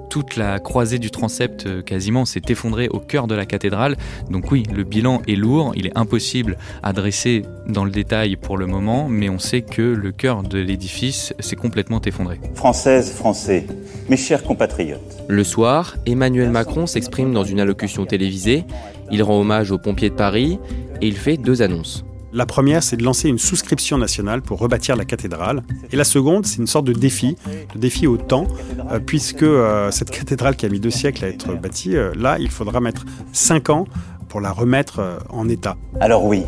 toute 0.09 0.37
la 0.37 0.59
croisée 0.59 0.99
du 0.99 1.11
transept 1.11 1.67
euh, 1.67 1.83
quasiment 1.83 2.25
s'est 2.25 2.43
effondrée 2.49 2.89
au 2.89 2.99
cœur 2.99 3.27
de 3.27 3.35
la 3.35 3.47
cathédrale. 3.47 3.97
Donc 4.31 4.51
oui, 4.51 4.65
le 4.75 4.85
bilan 4.85 5.23
est 5.29 5.37
lourd, 5.37 5.73
il 5.77 5.87
est 5.87 5.97
impossible 5.97 6.57
à 6.83 6.93
dresser 6.93 7.43
dans 7.67 7.85
le 7.85 7.91
détail 7.91 8.37
pour 8.37 8.57
le 8.57 8.67
moment, 8.67 9.09
mais 9.09 9.29
on 9.29 9.39
sait 9.39 9.63
que 9.63 9.83
le 9.83 10.13
cœur 10.13 10.43
de 10.43 10.59
l'édifice 10.59 11.35
s'est 11.39 11.57
complètement 11.57 12.01
effondré. 12.01 12.41
Françaises, 12.55 13.13
Français, 13.13 13.67
mes 14.09 14.17
chers 14.17 14.43
compatriotes. 14.43 15.23
Le 15.29 15.45
soir, 15.45 15.97
Emmanuel 16.07 16.51
Macron 16.51 16.87
s'exprime 16.87 17.33
dans 17.33 17.45
une 17.45 17.61
allocution 17.61 18.07
télévisée. 18.07 18.65
Il 19.11 19.23
rend 19.23 19.41
hommage 19.41 19.71
aux 19.71 19.79
pompiers 19.79 20.11
de 20.11 20.15
Paris 20.15 20.59
et 21.01 21.07
il 21.07 21.17
fait 21.17 21.37
deux 21.37 21.63
annonces. 21.63 22.05
La 22.37 22.45
première, 22.45 22.83
c'est 22.83 22.99
de 22.99 23.03
lancer 23.03 23.31
une 23.31 23.39
souscription 23.39 23.97
nationale 23.97 24.43
pour 24.43 24.59
rebâtir 24.59 24.95
la 24.95 25.07
cathédrale. 25.07 25.63
Et 25.91 25.97
la 25.97 26.05
seconde, 26.05 26.45
c'est 26.45 26.59
une 26.59 26.67
sorte 26.67 26.85
de 26.85 26.93
défi, 26.93 27.35
de 27.75 27.79
défi 27.79 28.07
au 28.07 28.19
temps, 28.19 28.47
euh, 28.93 28.99
puisque 28.99 29.43
euh, 29.43 29.91
cette 29.91 30.11
cathédrale 30.11 30.55
qui 30.55 30.67
a 30.67 30.69
mis 30.69 30.79
deux 30.79 30.91
siècles 30.91 31.25
à 31.25 31.29
être 31.29 31.55
bâtie, 31.55 31.97
euh, 31.97 32.13
là, 32.15 32.37
il 32.39 32.51
faudra 32.51 32.79
mettre 32.81 33.07
cinq 33.33 33.71
ans 33.71 33.87
pour 34.29 34.43
la 34.43 34.53
remettre 34.53 35.01
en 35.31 35.49
état. 35.49 35.79
Alors 35.99 36.27
oui, 36.27 36.43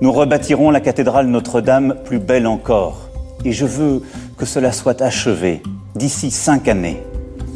nous 0.00 0.10
rebâtirons 0.10 0.72
la 0.72 0.80
cathédrale 0.80 1.28
Notre-Dame 1.28 1.94
plus 2.04 2.18
belle 2.18 2.48
encore. 2.48 3.08
Et 3.44 3.52
je 3.52 3.64
veux 3.64 4.02
que 4.36 4.44
cela 4.44 4.72
soit 4.72 5.00
achevé 5.02 5.62
d'ici 5.94 6.32
cinq 6.32 6.66
années. 6.66 7.00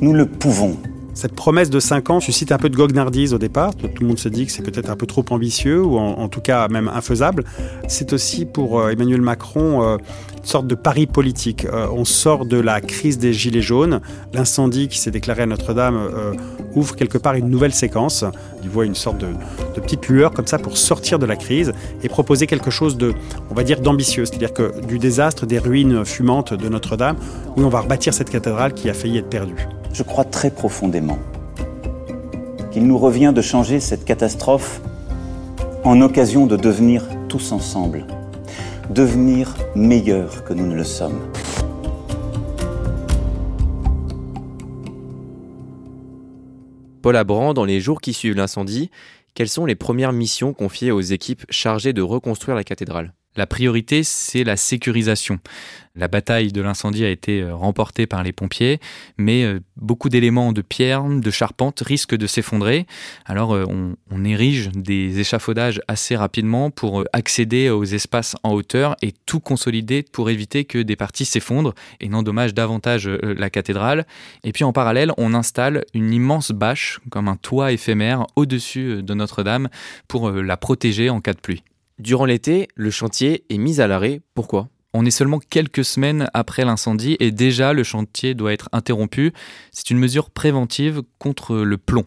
Nous 0.01 0.13
le 0.13 0.27
pouvons. 0.27 0.77
Cette 1.15 1.35
promesse 1.35 1.71
de 1.71 1.81
5 1.81 2.11
ans 2.11 2.21
suscite 2.21 2.53
un 2.53 2.59
peu 2.59 2.69
de 2.69 2.77
goguenardise 2.77 3.35
au 3.35 3.39
départ. 3.39 3.75
Tout 3.75 3.89
le 4.01 4.07
monde 4.07 4.19
se 4.19 4.29
dit 4.29 4.47
que 4.47 4.53
c'est 4.53 4.63
peut-être 4.63 4.91
un 4.91 4.97
peu 4.97 5.07
trop 5.07 5.25
ambitieux 5.31 5.83
ou 5.83 5.99
en, 5.99 6.29
tout 6.29 6.41
cas 6.41 6.69
même 6.69 6.89
infaisable. 6.89 7.45
C'est 7.89 8.13
aussi 8.13 8.47
pour 8.47 8.81
euh, 8.81 8.91
Emmanuel 8.91 9.21
Macron 9.21 9.83
euh, 9.83 9.97
une 10.39 10.45
sorte 10.45 10.67
de 10.67 10.75
pari 10.75 11.07
politique. 11.07 11.65
Euh, 11.65 11.89
on 11.93 12.05
sort 12.05 12.47
de 12.47 12.59
la 12.59 12.81
crise 12.81 13.19
des 13.19 13.33
Gilets 13.33 13.61
jaunes. 13.61 14.01
L'incendie 14.33 14.89
qui 14.89 14.99
s'est 14.99 15.11
déclaré 15.11 15.43
à 15.43 15.47
Notre-Dame 15.47 15.99
ouvre 16.75 16.95
quelque 16.95 17.19
part 17.19 17.35
une 17.35 17.49
nouvelle 17.49 17.75
séquence. 17.75 18.25
Il 18.63 18.71
voit 18.71 18.87
une 18.87 18.95
sorte 18.95 19.19
de, 19.19 19.27
petite 19.81 20.09
lueur 20.09 20.33
comme 20.33 20.47
ça 20.47 20.59
pour 20.59 20.77
sortir 20.77 21.19
de 21.19 21.27
la 21.27 21.37
crise 21.37 21.73
et 22.03 22.09
proposer 22.09 22.47
quelque 22.47 22.71
chose 22.71 22.97
de, 22.97 23.15
on 23.51 23.55
va 23.55 23.65
dire, 23.65 23.81
d'ambitieux. 23.81 24.25
C'est-à-dire 24.25 24.53
que 24.53 24.81
du 24.87 24.99
désastre, 24.99 25.47
des 25.47 25.59
ruines 25.59 26.05
fumantes 26.05 26.55
de 26.55 26.69
Notre-Dame, 26.69 27.17
où 27.57 27.63
on 27.63 27.69
va 27.69 27.81
rebâtir 27.81 28.15
cette 28.15 28.31
cathédrale 28.31 28.75
qui 28.75 28.89
a 28.89 28.95
failli 28.95 29.19
être 29.19 29.29
perdue 29.29 29.67
je 29.93 30.03
crois 30.03 30.25
très 30.25 30.51
profondément 30.51 31.19
qu'il 32.71 32.87
nous 32.87 32.99
revient 32.99 33.33
de 33.35 33.43
changer 33.43 33.81
cette 33.81 34.05
catastrophe 34.05 34.81
en 35.85 36.01
occasion 36.01 36.47
de 36.47 36.57
devenir 36.57 37.05
tous 37.29 37.53
ensemble, 37.53 38.07
devenir 38.91 39.57
meilleurs 39.75 40.45
que 40.45 40.53
nous 40.53 40.67
ne 40.67 40.75
le 40.75 40.85
sommes. 40.85 41.21
Paul 47.03 47.17
Abran, 47.17 47.55
dans 47.55 47.65
les 47.65 47.81
jours 47.81 48.01
qui 48.01 48.13
suivent 48.13 48.37
l'incendie, 48.37 48.91
quelles 49.35 49.49
sont 49.49 49.65
les 49.65 49.75
premières 49.75 50.13
missions 50.13 50.53
confiées 50.53 50.93
aux 50.93 51.01
équipes 51.01 51.45
chargées 51.49 51.93
de 51.93 52.03
reconstruire 52.03 52.57
la 52.57 52.65
cathédrale? 52.65 53.15
La 53.37 53.47
priorité, 53.47 54.03
c'est 54.03 54.43
la 54.43 54.57
sécurisation. 54.57 55.39
La 55.97 56.09
bataille 56.09 56.51
de 56.51 56.61
l'incendie 56.63 57.05
a 57.05 57.11
été 57.11 57.43
euh, 57.43 57.55
remportée 57.55 58.07
par 58.07 58.23
les 58.23 58.33
pompiers, 58.33 58.81
mais 59.19 59.45
euh, 59.45 59.61
beaucoup 59.77 60.09
d'éléments 60.09 60.53
de 60.53 60.63
pierre, 60.63 61.05
de 61.05 61.31
charpente 61.31 61.81
risquent 61.81 62.17
de 62.17 62.27
s'effondrer. 62.27 62.87
Alors 63.27 63.55
euh, 63.55 63.65
on, 64.11 64.25
érige 64.25 64.71
des 64.75 65.19
échafaudages 65.21 65.81
assez 65.89 66.17
rapidement 66.17 66.71
pour 66.71 67.05
accéder 67.13 67.71
aux 67.71 67.85
espaces 67.85 68.37
en 68.43 68.53
hauteur 68.53 68.97
et 69.01 69.13
tout 69.27 69.41
consolider 69.41 70.03
pour 70.03 70.29
éviter 70.29 70.65
que 70.65 70.79
des 70.79 70.95
parties 70.95 71.25
s'effondrent 71.25 71.75
et 72.01 72.09
n'endommagent 72.09 72.55
davantage 72.55 73.09
la 73.09 73.49
cathédrale. 73.49 74.07
Et 74.45 74.53
puis 74.53 74.65
en 74.65 74.73
parallèle, 74.73 75.13
on 75.17 75.33
installe 75.33 75.85
une 75.95 76.13
immense 76.13 76.51
bâche, 76.51 77.01
comme 77.11 77.29
un 77.29 77.37
toit 77.37 77.73
éphémère, 77.73 78.27
au-dessus 78.37 79.03
de 79.03 79.15
Notre-Dame 79.15 79.69
pour 80.07 80.31
la 80.31 80.57
protéger 80.59 81.09
en 81.09 81.21
cas 81.21 81.33
de 81.33 81.41
pluie. 81.41 81.63
Durant 82.01 82.25
l'été, 82.25 82.69
le 82.77 82.91
chantier 82.91 83.45
est 83.51 83.59
mis 83.59 83.83
à 83.83 83.87
l'arrêt. 83.87 84.23
Pourquoi? 84.33 84.71
On 84.95 85.05
est 85.05 85.11
seulement 85.11 85.39
quelques 85.39 85.85
semaines 85.85 86.31
après 86.33 86.65
l'incendie 86.65 87.15
et 87.21 87.31
déjà 87.31 87.75
le 87.75 87.85
chantier 87.85 88.33
doit 88.33 88.55
être 88.55 88.71
interrompu. 88.73 89.35
C'est 89.71 89.91
une 89.91 89.99
mesure 89.99 90.31
préventive 90.31 91.03
contre 91.19 91.57
le 91.57 91.77
plomb. 91.77 92.07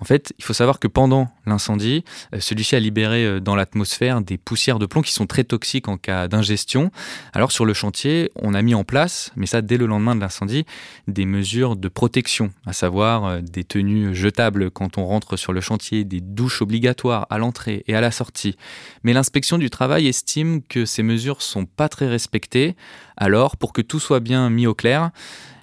En 0.00 0.04
fait, 0.04 0.32
il 0.38 0.44
faut 0.44 0.52
savoir 0.52 0.78
que 0.78 0.86
pendant 0.86 1.28
l'incendie, 1.46 2.04
euh, 2.34 2.40
celui-ci 2.40 2.76
a 2.76 2.80
libéré 2.80 3.24
euh, 3.24 3.40
dans 3.40 3.54
l'atmosphère 3.54 4.20
des 4.20 4.38
poussières 4.38 4.78
de 4.78 4.86
plomb 4.86 5.02
qui 5.02 5.12
sont 5.12 5.26
très 5.26 5.44
toxiques 5.44 5.88
en 5.88 5.96
cas 5.96 6.28
d'ingestion. 6.28 6.90
Alors 7.32 7.52
sur 7.52 7.64
le 7.64 7.74
chantier, 7.74 8.30
on 8.36 8.54
a 8.54 8.62
mis 8.62 8.74
en 8.74 8.84
place, 8.84 9.32
mais 9.36 9.46
ça 9.46 9.62
dès 9.62 9.76
le 9.76 9.86
lendemain 9.86 10.14
de 10.14 10.20
l'incendie, 10.20 10.64
des 11.08 11.26
mesures 11.26 11.76
de 11.76 11.88
protection, 11.88 12.52
à 12.66 12.72
savoir 12.72 13.24
euh, 13.24 13.40
des 13.40 13.64
tenues 13.64 14.14
jetables 14.14 14.70
quand 14.70 14.98
on 14.98 15.04
rentre 15.04 15.36
sur 15.36 15.52
le 15.52 15.60
chantier, 15.60 16.04
des 16.04 16.20
douches 16.20 16.62
obligatoires 16.62 17.26
à 17.30 17.38
l'entrée 17.38 17.84
et 17.86 17.94
à 17.94 18.00
la 18.00 18.10
sortie. 18.10 18.56
Mais 19.02 19.12
l'inspection 19.12 19.58
du 19.58 19.70
travail 19.70 20.06
estime 20.06 20.62
que 20.62 20.84
ces 20.84 21.02
mesures 21.02 21.42
sont 21.42 21.66
pas 21.66 21.88
très 21.88 22.08
respectée, 22.08 22.76
alors 23.16 23.56
pour 23.56 23.72
que 23.72 23.82
tout 23.82 24.00
soit 24.00 24.20
bien 24.20 24.48
mis 24.50 24.66
au 24.66 24.74
clair, 24.74 25.10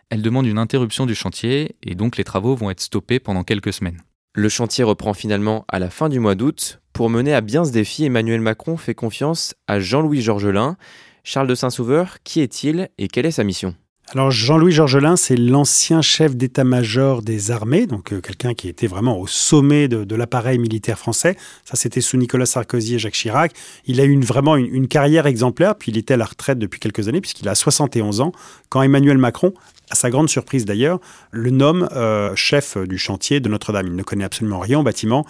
elle 0.10 0.22
demande 0.22 0.48
une 0.48 0.58
interruption 0.58 1.06
du 1.06 1.16
chantier 1.16 1.76
et 1.84 1.96
donc 1.96 2.18
les 2.18 2.24
travaux 2.24 2.56
vont 2.56 2.72
être 2.72 2.82
stoppés 2.82 3.20
pendant 3.20 3.44
quelques 3.44 3.74
semaines. 3.74 4.02
Le 4.34 4.48
chantier 4.48 4.84
reprend 4.84 5.16
finalement 5.16 5.66
à 5.68 5.80
la 5.80 5.90
fin 5.90 6.08
du 6.08 6.20
mois 6.20 6.36
d'août. 6.36 6.82
Pour 6.94 7.10
mener 7.10 7.34
à 7.34 7.42
bien 7.42 7.66
ce 7.66 7.72
défi, 7.72 8.06
Emmanuel 8.06 8.42
Macron 8.42 8.78
fait 8.78 8.94
confiance 8.94 9.56
à 9.68 9.80
Jean-Louis 9.80 10.22
Georgelin. 10.22 10.78
Charles 11.24 11.48
de 11.48 11.56
Saint-Sauveur, 11.56 12.18
qui 12.24 12.42
est-il 12.42 12.90
et 13.00 13.08
quelle 13.08 13.26
est 13.26 13.32
sa 13.32 13.44
mission? 13.44 13.76
Alors 14.12 14.32
Jean-Louis 14.32 14.72
Georgelin, 14.72 15.16
c'est 15.16 15.36
l'ancien 15.36 16.02
chef 16.02 16.36
d'état-major 16.36 17.22
des 17.22 17.52
armées, 17.52 17.86
donc 17.86 18.12
euh, 18.12 18.22
quelqu'un 18.22 18.56
qui 18.56 18.68
était 18.68 18.88
vraiment 18.88 19.20
au 19.20 19.28
sommet 19.28 19.88
de, 19.88 20.16
l'appareil 20.16 20.58
militaire 20.58 20.98
français. 20.98 21.38
Ça, 21.64 21.76
c'était 21.76 22.02
sous 22.02 22.18
Nicolas 22.18 22.48
Sarkozy 22.48 22.96
et 22.96 23.00
Jacques 23.00 23.14
Chirac. 23.14 23.52
Il 23.86 24.02
a 24.02 24.06
eu 24.06 24.20
vraiment 24.20 24.56
une, 24.56 24.88
carrière 24.88 25.28
exemplaire, 25.28 25.76
puis 25.76 25.92
il 25.92 25.98
était 26.00 26.16
à 26.16 26.18
la 26.18 26.26
retraite 26.26 26.58
depuis 26.58 26.80
quelques 26.80 27.08
années, 27.08 27.22
puisqu'il 27.22 27.48
a 27.50 27.54
71 27.54 28.22
ans, 28.22 28.32
quand 28.70 28.82
Emmanuel 28.82 29.20
Macron, 29.20 29.54
à 29.92 29.96
sa 29.96 30.10
grande 30.10 30.28
surprise 30.28 30.66
d'ailleurs, 30.66 31.00
le 31.30 31.52
nomme 31.52 31.88
euh, 31.92 32.36
chef 32.36 32.78
du 32.78 32.98
chantier 32.98 33.40
de 33.40 33.48
Notre-Dame. 33.48 33.88
Il 33.88 33.96
ne 33.96 34.04
connaît 34.04 34.24
absolument 34.24 34.60
rien 34.60 34.80
au 34.80 34.84
bâtiment, 34.84 35.24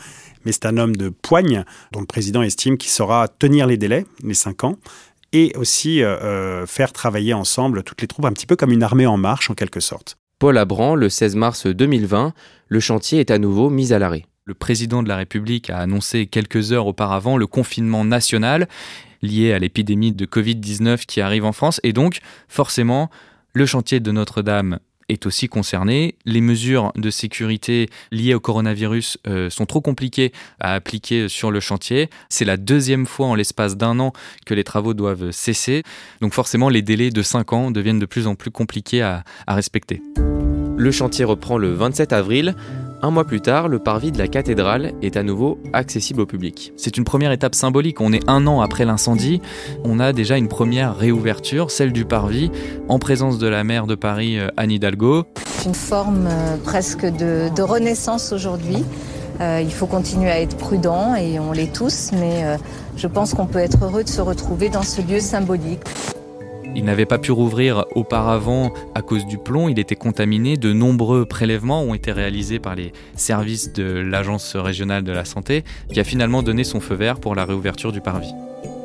mais 0.45 0.53
c'est 0.53 0.65
un 0.65 0.77
homme 0.77 0.95
de 0.95 1.09
poigne 1.09 1.65
dont 1.91 1.99
le 1.99 2.05
président 2.05 2.41
estime 2.41 2.77
qu'il 2.77 2.91
saura 2.91 3.27
tenir 3.27 3.67
les 3.67 3.75
délais, 3.75 4.05
les 4.23 4.33
cinq 4.33 4.63
ans, 4.63 4.77
et 5.33 5.53
aussi 5.55 6.01
euh, 6.01 6.17
euh, 6.21 6.65
faire 6.65 6.93
travailler 6.93 7.33
ensemble 7.33 7.83
toutes 7.83 8.01
les 8.01 8.07
troupes, 8.07 8.25
un 8.25 8.33
petit 8.33 8.45
peu 8.45 8.55
comme 8.55 8.71
une 8.71 8.83
armée 8.83 9.05
en 9.05 9.17
marche 9.17 9.49
en 9.49 9.53
quelque 9.53 9.79
sorte. 9.79 10.17
Paul 10.39 10.57
Abran, 10.57 10.95
le 10.95 11.09
16 11.09 11.35
mars 11.35 11.67
2020, 11.67 12.33
le 12.67 12.79
chantier 12.79 13.19
est 13.19 13.31
à 13.31 13.37
nouveau 13.37 13.69
mis 13.69 13.93
à 13.93 13.99
l'arrêt. 13.99 14.25
Le 14.45 14.53
président 14.53 15.03
de 15.03 15.09
la 15.09 15.17
République 15.17 15.69
a 15.69 15.77
annoncé 15.77 16.25
quelques 16.25 16.71
heures 16.71 16.87
auparavant 16.87 17.37
le 17.37 17.45
confinement 17.45 18.05
national 18.05 18.67
lié 19.21 19.53
à 19.53 19.59
l'épidémie 19.59 20.13
de 20.13 20.25
Covid-19 20.25 21.05
qui 21.05 21.21
arrive 21.21 21.45
en 21.45 21.51
France 21.51 21.79
et 21.83 21.93
donc 21.93 22.19
forcément 22.47 23.09
le 23.53 23.65
chantier 23.65 23.99
de 23.99 24.11
Notre-Dame 24.11 24.79
est 25.09 25.25
aussi 25.25 25.47
concerné. 25.47 26.15
Les 26.25 26.41
mesures 26.41 26.91
de 26.95 27.09
sécurité 27.09 27.89
liées 28.11 28.33
au 28.33 28.39
coronavirus 28.39 29.17
euh, 29.27 29.49
sont 29.49 29.65
trop 29.65 29.81
compliquées 29.81 30.31
à 30.59 30.73
appliquer 30.73 31.27
sur 31.27 31.51
le 31.51 31.59
chantier. 31.59 32.09
C'est 32.29 32.45
la 32.45 32.57
deuxième 32.57 33.05
fois 33.05 33.27
en 33.27 33.35
l'espace 33.35 33.75
d'un 33.75 33.99
an 33.99 34.13
que 34.45 34.53
les 34.53 34.63
travaux 34.63 34.93
doivent 34.93 35.31
cesser. 35.31 35.83
Donc 36.21 36.33
forcément, 36.33 36.69
les 36.69 36.81
délais 36.81 37.09
de 37.09 37.21
5 37.21 37.53
ans 37.53 37.71
deviennent 37.71 37.99
de 37.99 38.05
plus 38.05 38.27
en 38.27 38.35
plus 38.35 38.51
compliqués 38.51 39.01
à, 39.01 39.23
à 39.47 39.55
respecter. 39.55 40.01
Le 40.77 40.91
chantier 40.91 41.25
reprend 41.25 41.57
le 41.57 41.73
27 41.73 42.13
avril. 42.13 42.55
Un 43.01 43.11
mois 43.11 43.23
plus 43.23 43.39
tard, 43.39 43.69
le 43.69 43.79
parvis 43.79 44.11
de 44.11 44.17
la 44.17 44.27
cathédrale 44.27 44.91
est 45.01 45.15
à 45.15 45.23
nouveau 45.23 45.57
accessible 45.71 46.19
au 46.19 46.25
public. 46.25 46.73
C'est 46.75 46.97
une 46.97 47.05
première 47.05 47.31
étape 47.31 47.55
symbolique. 47.55 48.01
On 48.01 48.11
est 48.11 48.27
un 48.27 48.45
an 48.45 48.59
après 48.59 48.83
l'incendie. 48.83 49.41
On 49.85 50.01
a 50.01 50.11
déjà 50.11 50.37
une 50.37 50.49
première 50.49 50.97
réouverture, 50.97 51.71
celle 51.71 51.93
du 51.93 52.03
parvis, 52.03 52.51
en 52.89 52.99
présence 52.99 53.37
de 53.37 53.47
la 53.47 53.63
maire 53.63 53.87
de 53.87 53.95
Paris, 53.95 54.37
euh, 54.37 54.49
Anne 54.57 54.71
Hidalgo. 54.71 55.23
C'est 55.45 55.69
une 55.69 55.75
forme 55.75 56.27
euh, 56.27 56.57
presque 56.57 57.05
de, 57.05 57.61
renaissance 57.61 58.33
aujourd'hui. 58.33 58.83
Euh, 59.39 59.61
il 59.63 59.71
faut 59.71 59.87
continuer 59.87 60.29
à 60.29 60.41
être 60.41 60.57
prudent 60.57 61.15
et 61.15 61.39
on 61.39 61.53
l'est 61.53 61.71
tous, 61.71 62.11
mais 62.11 62.57
je 62.97 63.07
pense 63.07 63.33
qu'on 63.33 63.45
peut 63.45 63.59
être 63.59 63.85
heureux 63.85 64.03
de 64.03 64.09
se 64.09 64.19
retrouver 64.19 64.67
dans 64.67 64.83
ce 64.83 65.01
lieu 65.01 65.21
symbolique. 65.21 65.79
Il 66.75 66.85
n'avait 66.85 67.05
pas 67.05 67.17
pu 67.17 67.31
rouvrir 67.31 67.85
auparavant 67.95 68.71
à 68.95 69.01
cause 69.01 69.25
du 69.25 69.37
plomb, 69.37 69.69
il 69.69 69.79
était 69.79 69.95
contaminé. 69.95 70.55
De 70.55 70.71
nombreux 70.71 71.25
prélèvements 71.25 71.81
ont 71.81 71.93
été 71.93 72.11
réalisés 72.11 72.59
par 72.59 72.75
les 72.75 72.93
services 73.15 73.73
de 73.73 73.83
l'Agence 73.83 74.55
régionale 74.55 75.03
de 75.03 75.11
la 75.11 75.25
santé, 75.25 75.63
qui 75.91 75.99
a 75.99 76.03
finalement 76.03 76.43
donné 76.43 76.63
son 76.63 76.79
feu 76.79 76.95
vert 76.95 77.19
pour 77.19 77.35
la 77.35 77.45
réouverture 77.45 77.91
du 77.91 78.01
parvis. 78.01 78.33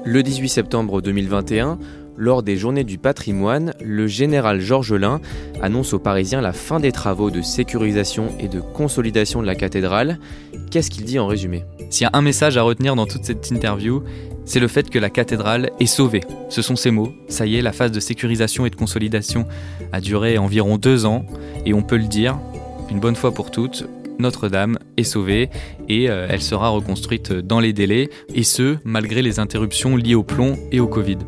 Le 0.05 0.23
18 0.23 0.49
septembre 0.49 1.03
2021, 1.03 1.79
lors 2.17 2.43
des 2.43 2.57
Journées 2.57 2.85
du 2.85 2.99
patrimoine, 2.99 3.75
le 3.83 4.07
général 4.07 4.61
Georges 4.61 4.93
Lin 4.93 5.21
annonce 5.63 5.95
aux 5.95 5.99
Parisiens 5.99 6.41
la 6.41 6.53
fin 6.53 6.79
des 6.79 6.93
travaux 6.93 7.31
de 7.31 7.43
sécurisation 7.43 8.29
et 8.39 8.49
de 8.49 8.61
consolidation 8.61 9.43
de 9.43 9.47
la 9.47 9.55
cathédrale. 9.55 10.19
Qu'est-ce 10.71 10.91
qu'il 10.91 11.05
dit 11.05 11.19
en 11.19 11.27
résumé? 11.27 11.65
S'il 11.91 12.05
y 12.05 12.07
a 12.07 12.11
un 12.13 12.23
message 12.23 12.57
à 12.57 12.63
retenir 12.63 12.95
dans 12.95 13.07
toute 13.07 13.25
cette 13.25 13.51
interview, 13.51 14.03
c'est 14.45 14.61
le 14.61 14.69
fait 14.69 14.91
que 14.91 14.99
la 14.99 15.11
cathédrale 15.11 15.71
est 15.81 15.87
sauvée. 15.87 16.21
Ce 16.49 16.63
sont 16.63 16.77
ces 16.77 16.91
mots. 16.91 17.15
Ça 17.29 17.47
y 17.47 17.57
est, 17.57 17.63
la 17.63 17.73
phase 17.73 17.93
de 17.93 18.01
sécurisation 18.01 18.67
et 18.67 18.71
de 18.71 18.77
consolidation 18.77 19.47
a 19.93 20.01
duré 20.01 20.39
environ 20.39 20.77
deux 20.77 21.07
ans, 21.07 21.25
et 21.67 21.75
on 21.75 21.83
peut 21.83 21.97
le 21.97 22.07
dire, 22.07 22.39
une 22.91 23.01
bonne 23.01 23.17
fois 23.17 23.33
pour 23.33 23.51
toutes, 23.51 23.87
notre-Dame 24.19 24.79
est 24.97 25.05
sauvée 25.05 25.51
et 25.89 26.09
euh, 26.09 26.29
elle 26.31 26.43
sera 26.43 26.69
reconstruite 26.69 27.33
dans 27.33 27.61
les 27.61 27.73
délais, 27.73 28.11
et 28.35 28.45
ce, 28.45 28.77
malgré 28.85 29.23
les 29.23 29.41
interruptions 29.41 29.97
liées 29.97 30.15
au 30.15 30.23
plomb 30.23 30.57
et 30.71 30.81
au 30.81 30.87
Covid. 30.87 31.19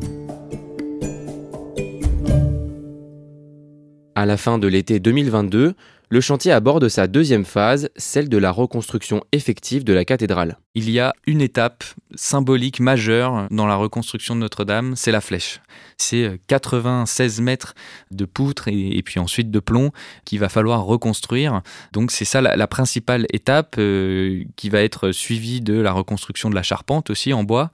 À 4.15 4.25
la 4.25 4.37
fin 4.37 4.57
de 4.57 4.67
l'été 4.67 4.99
2022, 4.99 5.75
Le 6.09 6.21
chantier 6.21 6.53
aborde 6.53 6.87
sa 6.87 7.07
deuxième 7.07 7.43
phase, 7.43 7.89
celle 7.97 8.29
de 8.29 8.37
la 8.37 8.49
reconstruction 8.51 9.25
effective 9.33 9.83
de 9.83 9.91
la 9.91 10.05
cathédrale. 10.05 10.57
Il 10.73 10.89
y 10.89 11.01
a 11.01 11.13
une 11.25 11.41
étape 11.41 11.83
symbolique 12.15 12.79
majeure 12.79 13.47
dans 13.51 13.67
la 13.67 13.75
reconstruction 13.75 14.33
de 14.33 14.39
Notre-Dame, 14.39 14.95
c'est 14.95 15.11
la 15.11 15.19
flèche. 15.19 15.59
C'est 15.97 16.39
96 16.47 17.41
mètres 17.41 17.75
de 18.11 18.23
poutres 18.23 18.69
et, 18.69 19.01
puis 19.03 19.19
ensuite 19.19 19.51
de 19.51 19.59
plomb 19.59 19.91
qu'il 20.23 20.39
va 20.39 20.47
falloir 20.47 20.85
reconstruire. 20.85 21.61
Donc 21.91 22.11
c'est 22.11 22.23
ça 22.23 22.39
la, 22.39 22.67
principale 22.67 23.25
étape 23.33 23.75
euh, 23.77 24.45
qui 24.55 24.69
va 24.69 24.83
être 24.83 25.11
suivie 25.11 25.59
de 25.59 25.77
la 25.77 25.91
reconstruction 25.91 26.49
de 26.49 26.55
la 26.55 26.63
charpente 26.63 27.09
aussi 27.09 27.33
en 27.33 27.43
bois. 27.43 27.69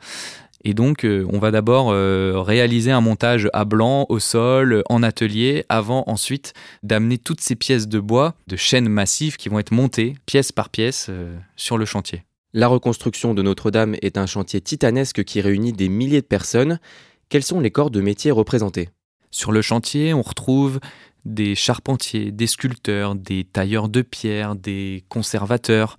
Et 0.66 0.74
donc, 0.74 1.04
euh, 1.04 1.28
on 1.30 1.40
va 1.40 1.52
d'abord 1.52 1.92
euh, 1.92 2.42
réaliser 2.42 2.92
un 2.92 3.02
montage 3.02 3.50
à 3.52 3.66
blanc, 3.66 4.06
au 4.10 4.20
sol, 4.20 4.84
en 4.90 5.04
atelier, 5.04 5.66
avant 5.68 6.06
ensuite 6.08 6.54
d'amener 6.84 7.18
toutes 7.18 7.42
ces 7.42 7.56
pièces 7.56 7.88
de 7.88 8.00
bois, 8.00 8.36
de 8.48 8.56
chaînes 8.56 8.88
massives 8.88 9.36
qui 9.36 9.50
vont 9.50 9.60
être 9.60 9.72
montées, 9.72 10.16
pièce 10.26 10.52
par 10.52 10.70
pièce, 10.70 11.08
euh, 11.10 11.38
sur 11.58 11.78
le 11.78 11.86
chantier. 11.86 12.24
La 12.54 12.68
reconstruction 12.68 13.34
de 13.34 13.42
Notre-Dame 13.42 13.96
est 14.02 14.18
un 14.18 14.26
chantier 14.26 14.62
titanesque 14.62 15.24
qui 15.24 15.42
réunit 15.42 15.74
des 15.74 15.90
milliers 15.90 16.22
de 16.22 16.28
personnes. 16.28 16.80
Quels 17.28 17.44
sont 17.44 17.60
les 17.60 17.72
corps 17.72 17.92
de 17.92 18.00
métier 18.00 18.32
représentés? 18.32 18.90
Sur 19.32 19.52
le 19.52 19.62
chantier, 19.62 20.14
on 20.14 20.22
retrouve 20.22 20.80
des 21.26 21.56
charpentiers, 21.56 22.32
des 22.32 22.48
sculpteurs, 22.48 23.16
des 23.16 23.44
tailleurs 23.44 23.90
de 23.90 24.02
pierre, 24.02 24.56
des 24.56 25.04
conservateurs, 25.10 25.98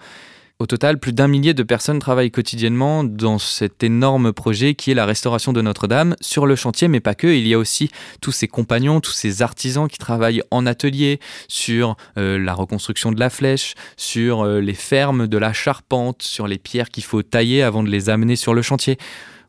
au 0.60 0.66
total, 0.66 0.98
plus 0.98 1.12
d'un 1.12 1.26
millier 1.26 1.52
de 1.52 1.64
personnes 1.64 1.98
travaillent 1.98 2.30
quotidiennement 2.30 3.02
dans 3.02 3.38
cet 3.38 3.82
énorme 3.82 4.32
projet 4.32 4.74
qui 4.76 4.92
est 4.92 4.94
la 4.94 5.04
restauration 5.04 5.52
de 5.52 5.60
Notre-Dame 5.60 6.14
sur 6.20 6.46
le 6.46 6.54
chantier, 6.54 6.86
mais 6.86 7.00
pas 7.00 7.16
que. 7.16 7.26
Il 7.26 7.48
y 7.48 7.54
a 7.54 7.58
aussi 7.58 7.90
tous 8.20 8.30
ces 8.30 8.46
compagnons, 8.46 9.00
tous 9.00 9.12
ces 9.12 9.42
artisans 9.42 9.88
qui 9.88 9.98
travaillent 9.98 10.42
en 10.52 10.64
atelier 10.64 11.18
sur 11.48 11.96
euh, 12.18 12.38
la 12.38 12.54
reconstruction 12.54 13.10
de 13.10 13.18
la 13.18 13.30
flèche, 13.30 13.74
sur 13.96 14.42
euh, 14.42 14.60
les 14.60 14.74
fermes 14.74 15.26
de 15.26 15.38
la 15.38 15.52
charpente, 15.52 16.22
sur 16.22 16.46
les 16.46 16.58
pierres 16.58 16.90
qu'il 16.90 17.04
faut 17.04 17.22
tailler 17.22 17.64
avant 17.64 17.82
de 17.82 17.90
les 17.90 18.08
amener 18.08 18.36
sur 18.36 18.54
le 18.54 18.62
chantier. 18.62 18.96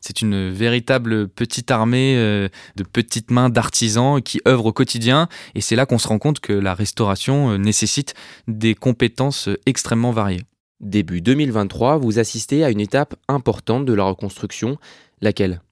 C'est 0.00 0.22
une 0.22 0.50
véritable 0.50 1.28
petite 1.28 1.70
armée 1.70 2.16
euh, 2.16 2.48
de 2.74 2.82
petites 2.82 3.30
mains 3.30 3.48
d'artisans 3.48 4.20
qui 4.20 4.40
œuvrent 4.46 4.66
au 4.66 4.72
quotidien 4.72 5.28
et 5.54 5.60
c'est 5.60 5.76
là 5.76 5.86
qu'on 5.86 5.98
se 5.98 6.08
rend 6.08 6.18
compte 6.18 6.40
que 6.40 6.52
la 6.52 6.74
restauration 6.74 7.56
nécessite 7.58 8.14
des 8.48 8.74
compétences 8.74 9.48
extrêmement 9.66 10.10
variées. 10.10 10.42
Début 10.80 11.22
2023, 11.22 11.96
vous 11.96 12.18
assistez 12.18 12.62
à 12.62 12.70
une 12.70 12.80
étape 12.80 13.14
importante 13.28 13.86
de 13.86 13.94
la 13.94 14.04
reconstruction, 14.04 14.76
laquelle? 15.22 15.62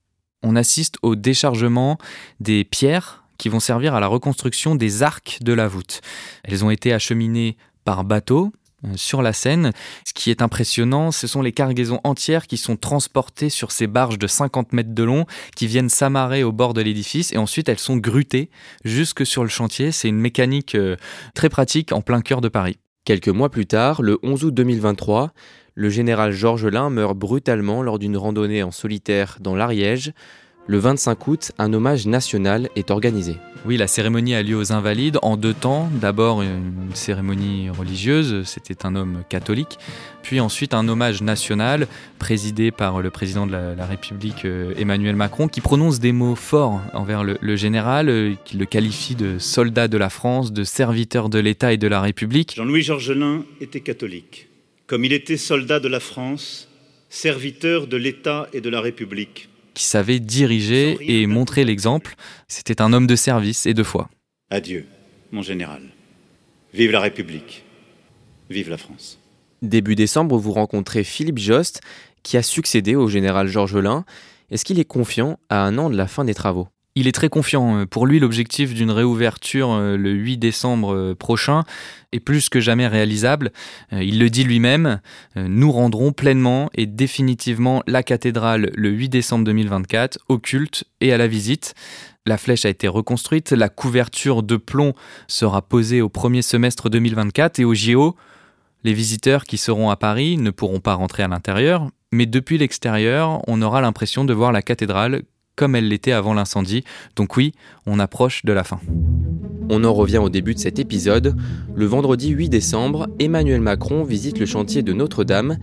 On 0.42 0.56
assiste 0.56 0.96
au 1.02 1.14
déchargement 1.14 1.98
des 2.40 2.64
pierres 2.64 3.24
qui 3.36 3.48
vont 3.48 3.60
servir 3.60 3.94
à 3.94 4.00
la 4.00 4.06
reconstruction 4.06 4.74
des 4.74 5.02
arcs 5.02 5.38
de 5.42 5.52
la 5.52 5.68
voûte. 5.68 6.00
Elles 6.42 6.64
ont 6.64 6.70
été 6.70 6.92
acheminées 6.92 7.56
par 7.84 8.04
bateau 8.04 8.52
euh, 8.84 8.92
sur 8.96 9.20
la 9.20 9.34
Seine. 9.34 9.72
Ce 10.06 10.14
qui 10.14 10.30
est 10.30 10.40
impressionnant, 10.40 11.10
ce 11.10 11.26
sont 11.26 11.42
les 11.42 11.52
cargaisons 11.52 12.00
entières 12.04 12.46
qui 12.46 12.56
sont 12.56 12.76
transportées 12.76 13.50
sur 13.50 13.72
ces 13.72 13.86
barges 13.86 14.18
de 14.18 14.26
50 14.26 14.72
mètres 14.72 14.94
de 14.94 15.02
long, 15.02 15.26
qui 15.54 15.66
viennent 15.66 15.90
s'amarrer 15.90 16.44
au 16.44 16.52
bord 16.52 16.72
de 16.72 16.80
l'édifice, 16.80 17.32
et 17.32 17.38
ensuite 17.38 17.68
elles 17.68 17.78
sont 17.78 17.96
grutées 17.96 18.50
jusque 18.84 19.26
sur 19.26 19.42
le 19.42 19.50
chantier. 19.50 19.92
C'est 19.92 20.08
une 20.08 20.20
mécanique 20.20 20.74
euh, 20.74 20.96
très 21.34 21.50
pratique 21.50 21.92
en 21.92 22.00
plein 22.00 22.22
cœur 22.22 22.40
de 22.40 22.48
Paris. 22.48 22.78
Quelques 23.04 23.28
mois 23.28 23.50
plus 23.50 23.66
tard, 23.66 24.00
le 24.00 24.18
11 24.22 24.44
août 24.44 24.54
2023, 24.54 25.34
le 25.74 25.90
général 25.90 26.32
Georges 26.32 26.64
Lin 26.64 26.88
meurt 26.88 27.14
brutalement 27.14 27.82
lors 27.82 27.98
d'une 27.98 28.16
randonnée 28.16 28.62
en 28.62 28.70
solitaire 28.70 29.36
dans 29.40 29.54
l'Ariège. 29.54 30.14
Le 30.66 30.78
25 30.78 31.26
août, 31.28 31.52
un 31.58 31.74
hommage 31.74 32.06
national 32.06 32.70
est 32.74 32.90
organisé. 32.90 33.36
Oui, 33.66 33.76
la 33.76 33.86
cérémonie 33.86 34.34
a 34.34 34.42
lieu 34.42 34.56
aux 34.56 34.72
Invalides 34.72 35.18
en 35.20 35.36
deux 35.36 35.52
temps. 35.52 35.90
D'abord 36.00 36.40
une 36.40 36.88
cérémonie 36.94 37.68
religieuse, 37.68 38.44
c'était 38.44 38.86
un 38.86 38.96
homme 38.96 39.24
catholique, 39.28 39.78
puis 40.22 40.40
ensuite 40.40 40.72
un 40.72 40.88
hommage 40.88 41.20
national 41.20 41.86
présidé 42.18 42.70
par 42.70 43.02
le 43.02 43.10
président 43.10 43.46
de 43.46 43.52
la, 43.52 43.84
République 43.84 44.46
euh, 44.46 44.72
Emmanuel 44.78 45.16
Macron 45.16 45.48
qui 45.48 45.60
prononce 45.60 46.00
des 46.00 46.12
mots 46.12 46.34
forts 46.34 46.80
envers 46.94 47.24
le, 47.24 47.56
général, 47.56 48.08
euh, 48.08 48.32
qui 48.46 48.56
le 48.56 48.64
qualifie 48.64 49.16
de 49.16 49.38
soldat 49.38 49.86
de 49.86 49.98
la 49.98 50.08
France, 50.08 50.50
de 50.50 50.64
serviteur 50.64 51.28
de 51.28 51.38
l'État 51.38 51.74
et 51.74 51.76
de 51.76 51.88
la 51.88 52.00
République. 52.00 52.54
Jean-Louis 52.56 52.82
Georgelin 52.82 53.44
était 53.60 53.80
catholique, 53.80 54.48
comme 54.86 55.04
il 55.04 55.12
était 55.12 55.36
soldat 55.36 55.78
de 55.78 55.88
la 55.88 56.00
France, 56.00 56.70
serviteur 57.10 57.86
de 57.86 57.98
l'État 57.98 58.48
et 58.54 58.62
de 58.62 58.70
la 58.70 58.80
République 58.80 59.50
qui 59.74 59.84
savait 59.84 60.20
diriger 60.20 60.96
et 61.00 61.26
montrer 61.26 61.64
l'exemple. 61.64 62.14
C'était 62.48 62.80
un 62.80 62.92
homme 62.92 63.06
de 63.06 63.16
service 63.16 63.66
et 63.66 63.74
de 63.74 63.82
foi. 63.82 64.08
Adieu, 64.50 64.86
mon 65.32 65.42
général. 65.42 65.82
Vive 66.72 66.92
la 66.92 67.00
République. 67.00 67.64
Vive 68.50 68.70
la 68.70 68.78
France. 68.78 69.18
Début 69.62 69.94
décembre, 69.94 70.36
vous 70.36 70.52
rencontrez 70.52 71.04
Philippe 71.04 71.38
Jost, 71.38 71.80
qui 72.22 72.36
a 72.36 72.42
succédé 72.42 72.94
au 72.94 73.08
général 73.08 73.48
Georges 73.48 73.76
Lain. 73.76 74.04
Est-ce 74.50 74.64
qu'il 74.64 74.78
est 74.78 74.84
confiant 74.84 75.38
à 75.48 75.60
un 75.62 75.78
an 75.78 75.90
de 75.90 75.96
la 75.96 76.06
fin 76.06 76.24
des 76.24 76.34
travaux? 76.34 76.68
Il 76.96 77.08
est 77.08 77.12
très 77.12 77.28
confiant. 77.28 77.86
Pour 77.86 78.06
lui, 78.06 78.20
l'objectif 78.20 78.72
d'une 78.72 78.90
réouverture 78.90 79.72
euh, 79.72 79.96
le 79.96 80.12
8 80.12 80.38
décembre 80.38 80.94
euh, 80.94 81.14
prochain 81.14 81.64
est 82.12 82.20
plus 82.20 82.48
que 82.48 82.60
jamais 82.60 82.86
réalisable. 82.86 83.52
Euh, 83.92 84.02
il 84.02 84.20
le 84.20 84.30
dit 84.30 84.44
lui-même, 84.44 85.00
nous 85.36 85.72
rendrons 85.72 86.12
pleinement 86.12 86.70
et 86.74 86.86
définitivement 86.86 87.82
la 87.86 88.02
cathédrale 88.02 88.70
le 88.74 88.90
8 88.90 89.08
décembre 89.08 89.44
2024 89.44 90.18
au 90.28 90.38
culte 90.38 90.84
et 91.00 91.12
à 91.12 91.18
la 91.18 91.26
visite. 91.26 91.74
La 92.26 92.38
flèche 92.38 92.64
a 92.64 92.70
été 92.70 92.88
reconstruite, 92.88 93.52
la 93.52 93.68
couverture 93.68 94.42
de 94.42 94.56
plomb 94.56 94.94
sera 95.26 95.60
posée 95.62 96.00
au 96.00 96.08
premier 96.08 96.42
semestre 96.42 96.88
2024 96.88 97.58
et 97.58 97.64
au 97.64 97.74
JO, 97.74 98.16
les 98.84 98.92
visiteurs 98.92 99.44
qui 99.44 99.58
seront 99.58 99.90
à 99.90 99.96
Paris 99.96 100.38
ne 100.38 100.50
pourront 100.50 100.80
pas 100.80 100.94
rentrer 100.94 101.22
à 101.22 101.28
l'intérieur, 101.28 101.88
mais 102.12 102.26
depuis 102.26 102.56
l'extérieur, 102.56 103.42
on 103.46 103.60
aura 103.60 103.80
l'impression 103.80 104.24
de 104.24 104.32
voir 104.32 104.52
la 104.52 104.62
cathédrale 104.62 105.22
comme 105.56 105.74
elle 105.74 105.88
l'était 105.88 106.12
avant 106.12 106.34
l'incendie. 106.34 106.84
Donc 107.16 107.36
oui, 107.36 107.52
on 107.86 107.98
approche 107.98 108.44
de 108.44 108.52
la 108.52 108.64
fin. 108.64 108.80
On 109.70 109.82
en 109.84 109.94
revient 109.94 110.18
au 110.18 110.28
début 110.28 110.54
de 110.54 110.58
cet 110.58 110.78
épisode. 110.78 111.36
Le 111.74 111.86
vendredi 111.86 112.30
8 112.30 112.48
décembre, 112.48 113.08
Emmanuel 113.18 113.60
Macron 113.60 114.04
visite 114.04 114.38
le 114.38 114.46
chantier 114.46 114.82
de 114.82 114.92
Notre-Dame 114.92 115.58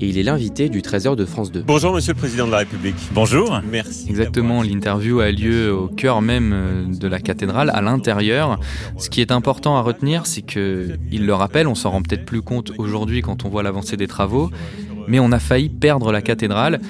et 0.00 0.08
il 0.08 0.18
est 0.18 0.22
l'invité 0.22 0.68
du 0.68 0.82
Trésor 0.82 1.16
de 1.16 1.24
France 1.24 1.50
2. 1.52 1.62
Bonjour 1.66 1.94
Monsieur 1.94 2.12
le 2.12 2.18
Président 2.18 2.46
de 2.46 2.52
la 2.52 2.58
République. 2.58 2.96
Bonjour. 3.12 3.60
Merci. 3.70 4.06
Exactement, 4.10 4.62
l'interview 4.62 5.20
a 5.20 5.30
lieu 5.30 5.72
au 5.72 5.88
cœur 5.88 6.20
même 6.20 6.52
euh, 6.52 6.84
de 6.86 7.08
la 7.08 7.18
cathédrale, 7.18 7.70
à 7.70 7.80
l'intérieur. 7.80 8.60
Ce 8.98 9.08
qui 9.08 9.22
est 9.22 9.32
important 9.32 9.78
à 9.78 9.80
retenir, 9.80 10.26
c'est 10.26 10.42
que, 10.42 10.98
il 11.10 11.24
le 11.24 11.34
rappelle, 11.34 11.66
on 11.66 11.74
s'en 11.74 11.90
rend 11.90 12.02
peut-être 12.02 12.26
plus 12.26 12.42
compte 12.42 12.72
aujourd'hui 12.76 13.22
quand 13.22 13.46
on 13.46 13.48
voit 13.48 13.62
l'avancée 13.62 13.96
des 13.96 14.06
travaux, 14.06 14.50
mais 15.08 15.18
on 15.18 15.32
a 15.32 15.38
failli 15.38 15.70
perdre 15.70 16.12
la 16.12 16.20
cathédrale 16.20 16.80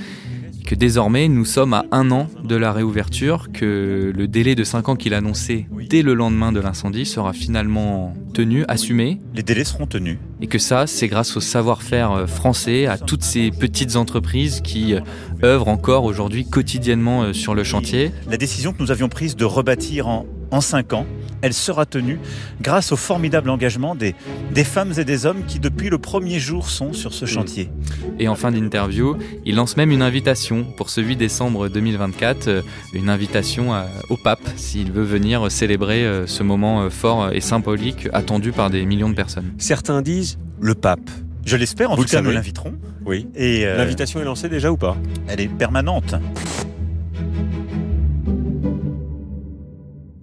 que 0.66 0.74
désormais 0.74 1.29
nous 1.29 1.44
sommes 1.44 1.72
à 1.72 1.87
un 1.92 2.11
an 2.11 2.26
de 2.44 2.57
la 2.57 2.72
réouverture, 2.72 3.48
que 3.52 4.12
le 4.14 4.29
délai 4.29 4.55
de 4.55 4.64
5 4.64 4.88
ans 4.90 4.96
qu'il 4.96 5.14
annonçait 5.14 5.66
dès 5.88 6.02
le 6.02 6.12
lendemain 6.12 6.52
de 6.52 6.61
l'incendie 6.61 7.07
sera 7.07 7.33
finalement 7.33 8.12
tenu, 8.35 8.64
assumé. 8.68 9.20
Les 9.35 9.42
délais 9.42 9.64
seront 9.64 9.87
tenus. 9.87 10.18
Et 10.40 10.48
que 10.48 10.59
ça, 10.59 10.87
c'est 10.87 11.09
grâce 11.09 11.37
au 11.37 11.40
savoir-faire 11.40 12.12
euh, 12.12 12.26
français, 12.26 12.87
à 12.87 12.98
toutes 12.98 13.22
ces 13.22 13.50
petites 13.50 13.96
entreprises 13.96 14.61
qui 14.61 14.94
euh, 14.94 15.00
œuvrent 15.42 15.68
encore 15.68 16.05
aujourd'hui 16.05 16.44
quotidiennement 16.44 17.22
euh, 17.22 17.33
sur 17.33 17.55
le 17.55 17.64
chantier. 17.64 18.11
La 18.29 18.37
décision 18.37 18.72
que 18.72 18.83
nous 18.83 18.90
avions 18.90 19.09
prise 19.09 19.37
de 19.37 19.44
rebâtir 19.44 20.09
en 20.09 20.26
en 20.50 20.61
cinq 20.61 20.92
ans, 20.92 21.06
elle 21.42 21.54
sera 21.54 21.87
tenue 21.87 22.18
grâce 22.61 22.92
au 22.92 22.96
formidable 22.96 23.50
engagement 23.50 23.94
des, 23.94 24.14
des 24.52 24.64
femmes 24.64 24.92
et 24.96 25.04
des 25.04 25.26
hommes 25.26 25.44
qui 25.46 25.59
depuis 25.59 25.90
le 25.90 25.98
premier 25.98 26.38
jour 26.38 26.68
sont 26.68 26.92
sur 26.92 27.12
ce 27.12 27.26
chantier. 27.26 27.70
Et 28.18 28.28
en 28.28 28.35
fin 28.35 28.50
d'interview, 28.50 29.16
il 29.44 29.56
lance 29.56 29.76
même 29.76 29.90
une 29.90 30.02
invitation 30.02 30.64
pour 30.76 30.90
ce 30.90 31.00
8 31.00 31.16
décembre 31.16 31.68
2024, 31.68 32.48
euh, 32.48 32.62
une 32.94 33.09
invitation 33.09 33.72
au 34.11 34.16
pape 34.16 34.40
s'il 34.56 34.92
veut 34.92 35.04
venir 35.04 35.50
célébrer 35.50 36.04
euh, 36.04 36.26
ce 36.26 36.42
moment 36.42 36.82
euh, 36.82 36.90
fort 36.90 37.30
et 37.32 37.40
symbolique 37.40 38.09
attendu 38.12 38.52
par 38.52 38.70
des 38.70 38.85
millions 38.87 39.11
de 39.11 39.14
personnes. 39.14 39.52
Certains 39.59 40.02
disent 40.02 40.38
le 40.61 40.74
pape. 40.74 41.11
Je 41.44 41.56
l'espère, 41.56 41.90
en 41.90 41.96
tout 41.96 42.04
cas 42.04 42.22
nous 42.22 42.30
l'inviterons. 42.30 42.74
Oui. 43.04 43.28
Et 43.37 43.64
L'invitation 43.64 44.20
est 44.20 44.24
lancée 44.24 44.48
déjà 44.48 44.72
ou 44.72 44.76
pas? 44.76 44.96
Elle 45.28 45.40
est 45.40 45.48
permanente. 45.48 46.16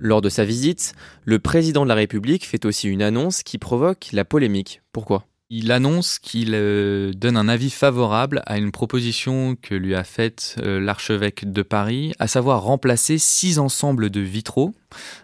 Lors 0.06 0.20
de 0.20 0.28
sa 0.28 0.44
visite, 0.44 0.96
le 1.24 1.40
président 1.40 1.84
de 1.84 1.88
la 1.88 1.96
République 1.96 2.46
fait 2.46 2.66
aussi 2.66 2.90
une 2.90 3.02
annonce 3.02 3.42
qui 3.42 3.58
provoque 3.58 4.10
la 4.12 4.26
polémique. 4.26 4.82
Pourquoi? 4.92 5.26
Il 5.50 5.72
annonce 5.72 6.20
qu'il 6.20 6.56
euh, 6.56 7.14
donne 7.14 7.38
un 7.38 7.48
avis 7.48 7.70
favorable 7.70 8.42
à 8.46 8.58
une 8.58 8.74
proposition 8.74 9.56
que 9.56 9.76
lui 9.76 9.96
a 9.96 10.04
faite 10.04 10.58
euh, 10.60 10.82
l'archevêque 10.82 11.50
de 11.50 11.62
Paris, 11.62 12.12
à 12.20 12.28
savoir 12.28 12.64
remplacer 12.64 13.18
six 13.18 13.60
ensembles 13.60 14.10
de 14.10 14.20
vitraux 14.20 14.74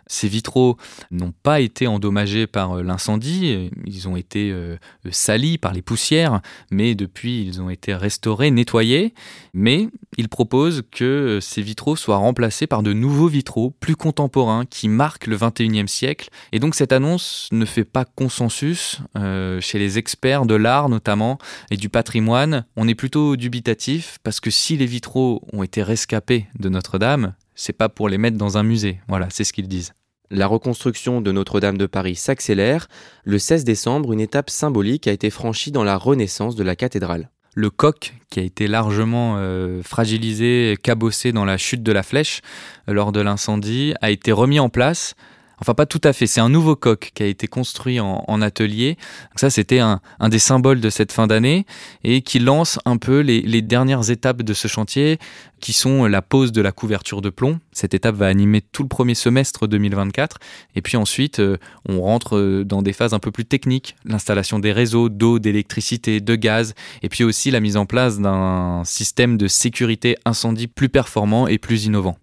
Ces 0.07 0.27
vitraux 0.27 0.77
n'ont 1.11 1.33
pas 1.43 1.59
été 1.59 1.87
endommagés 1.87 2.47
par 2.47 2.77
euh, 2.77 2.83
l'incendie, 2.83 3.69
ils 3.85 4.07
ont 4.07 4.15
été 4.15 4.51
euh, 4.51 4.77
salis 5.11 5.57
par 5.57 5.73
les 5.73 5.81
poussières, 5.81 6.41
mais 6.71 6.95
depuis 6.95 7.43
ils 7.43 7.61
ont 7.61 7.69
été 7.69 7.93
restaurés, 7.93 8.51
nettoyés. 8.51 9.13
Mais 9.53 9.89
il 10.17 10.29
propose 10.29 10.83
que 10.91 11.39
ces 11.41 11.61
vitraux 11.61 11.95
soient 11.95 12.17
remplacés 12.17 12.67
par 12.67 12.83
de 12.83 12.93
nouveaux 12.93 13.27
vitraux 13.27 13.71
plus 13.79 13.95
contemporains 13.95 14.65
qui 14.65 14.87
marquent 14.87 15.27
le 15.27 15.37
21e 15.37 15.87
siècle. 15.87 16.29
Et 16.51 16.59
donc 16.59 16.75
cette 16.75 16.91
annonce 16.91 17.47
ne 17.51 17.65
fait 17.65 17.85
pas 17.85 18.05
consensus 18.05 18.99
euh, 19.17 19.61
chez 19.61 19.79
les 19.79 19.97
experts 19.97 20.45
de 20.45 20.55
l'art 20.55 20.89
notamment 20.89 21.37
et 21.71 21.77
du 21.77 21.89
patrimoine. 21.89 22.65
On 22.75 22.87
est 22.87 22.95
plutôt 22.95 23.35
dubitatif 23.35 24.17
parce 24.23 24.39
que 24.39 24.49
si 24.49 24.77
les 24.77 24.85
vitraux 24.85 25.41
ont 25.53 25.63
été 25.63 25.83
rescapés 25.83 26.47
de 26.59 26.69
Notre-Dame, 26.69 27.33
c'est 27.59 27.73
pas 27.73 27.89
pour 27.89 28.07
les 28.07 28.17
mettre 28.17 28.37
dans 28.37 28.57
un 28.57 28.63
musée. 28.63 29.01
Voilà, 29.09 29.27
c'est 29.29 29.43
ce 29.43 29.51
qu'ils 29.51 29.67
disent. 29.67 29.93
La 30.31 30.47
reconstruction 30.47 31.19
de 31.21 31.31
Notre-Dame 31.31 31.77
de 31.77 31.87
Paris 31.87 32.15
s'accélère. 32.15 32.87
Le 33.25 33.37
16 33.37 33.65
décembre, 33.65 34.13
une 34.13 34.21
étape 34.21 34.49
symbolique 34.49 35.07
a 35.07 35.11
été 35.11 35.29
franchie 35.29 35.71
dans 35.71 35.83
la 35.83 35.97
renaissance 35.97 36.55
de 36.55 36.63
la 36.63 36.75
cathédrale. 36.75 37.29
Le 37.55 37.69
coq, 37.69 38.13
qui 38.29 38.39
a 38.39 38.43
été 38.43 38.67
largement 38.67 39.35
euh, 39.37 39.81
fragilisé, 39.83 40.77
cabossé 40.81 41.33
dans 41.33 41.45
la 41.45 41.57
chute 41.57 41.83
de 41.83 41.91
la 41.91 42.03
flèche 42.03 42.41
euh, 42.87 42.93
lors 42.93 43.11
de 43.11 43.19
l'incendie, 43.19 43.93
a 44.01 44.09
été 44.09 44.31
remis 44.31 44.59
en 44.59 44.69
place 44.69 45.15
Enfin, 45.61 45.73
pas 45.73 45.85
tout 45.85 46.01
à 46.03 46.13
fait. 46.13 46.27
C'est 46.27 46.41
un 46.41 46.49
nouveau 46.49 46.75
coq 46.75 47.11
qui 47.13 47.23
a 47.23 47.25
été 47.25 47.47
construit 47.47 47.99
en, 47.99 48.41
atelier. 48.41 48.97
ça, 49.35 49.49
c'était 49.49 49.79
un, 49.79 49.99
des 50.29 50.39
symboles 50.39 50.79
de 50.79 50.89
cette 50.89 51.11
fin 51.11 51.27
d'année 51.27 51.65
et 52.03 52.21
qui 52.21 52.39
lance 52.39 52.79
un 52.85 52.97
peu 52.97 53.19
les, 53.19 53.61
dernières 53.61 54.09
étapes 54.09 54.41
de 54.41 54.53
ce 54.53 54.67
chantier, 54.67 55.19
qui 55.59 55.73
sont 55.73 56.05
la 56.05 56.21
pose 56.21 56.53
de 56.53 56.61
la 56.61 56.71
couverture 56.71 57.21
de 57.21 57.29
plomb. 57.29 57.59
Cette 57.73 57.93
étape 57.93 58.15
va 58.15 58.27
animer 58.27 58.61
tout 58.61 58.83
le 58.83 58.87
premier 58.87 59.13
semestre 59.13 59.67
2024. 59.67 60.37
Et 60.75 60.81
puis 60.81 60.95
ensuite, 60.95 61.39
euh, 61.39 61.57
on 61.87 62.01
rentre 62.01 62.37
euh, 62.37 62.63
dans 62.63 62.81
des 62.81 62.93
phases 62.93 63.13
un 63.13 63.19
peu 63.19 63.31
plus 63.31 63.45
techniques. 63.45 63.95
L'installation 64.05 64.59
des 64.59 64.71
réseaux 64.71 65.09
d'eau, 65.09 65.39
d'électricité, 65.39 66.21
de 66.21 66.35
gaz. 66.35 66.73
Et 67.03 67.09
puis 67.09 67.25
aussi 67.25 67.51
la 67.51 67.59
mise 67.59 67.75
en 67.75 67.85
place 67.85 68.19
d'un 68.19 68.83
système 68.85 69.37
de 69.37 69.47
sécurité 69.47 70.15
incendie 70.23 70.67
plus 70.67 70.89
performant 70.89 71.47
et 71.47 71.57
plus 71.57 71.85
innovant. 71.85 72.17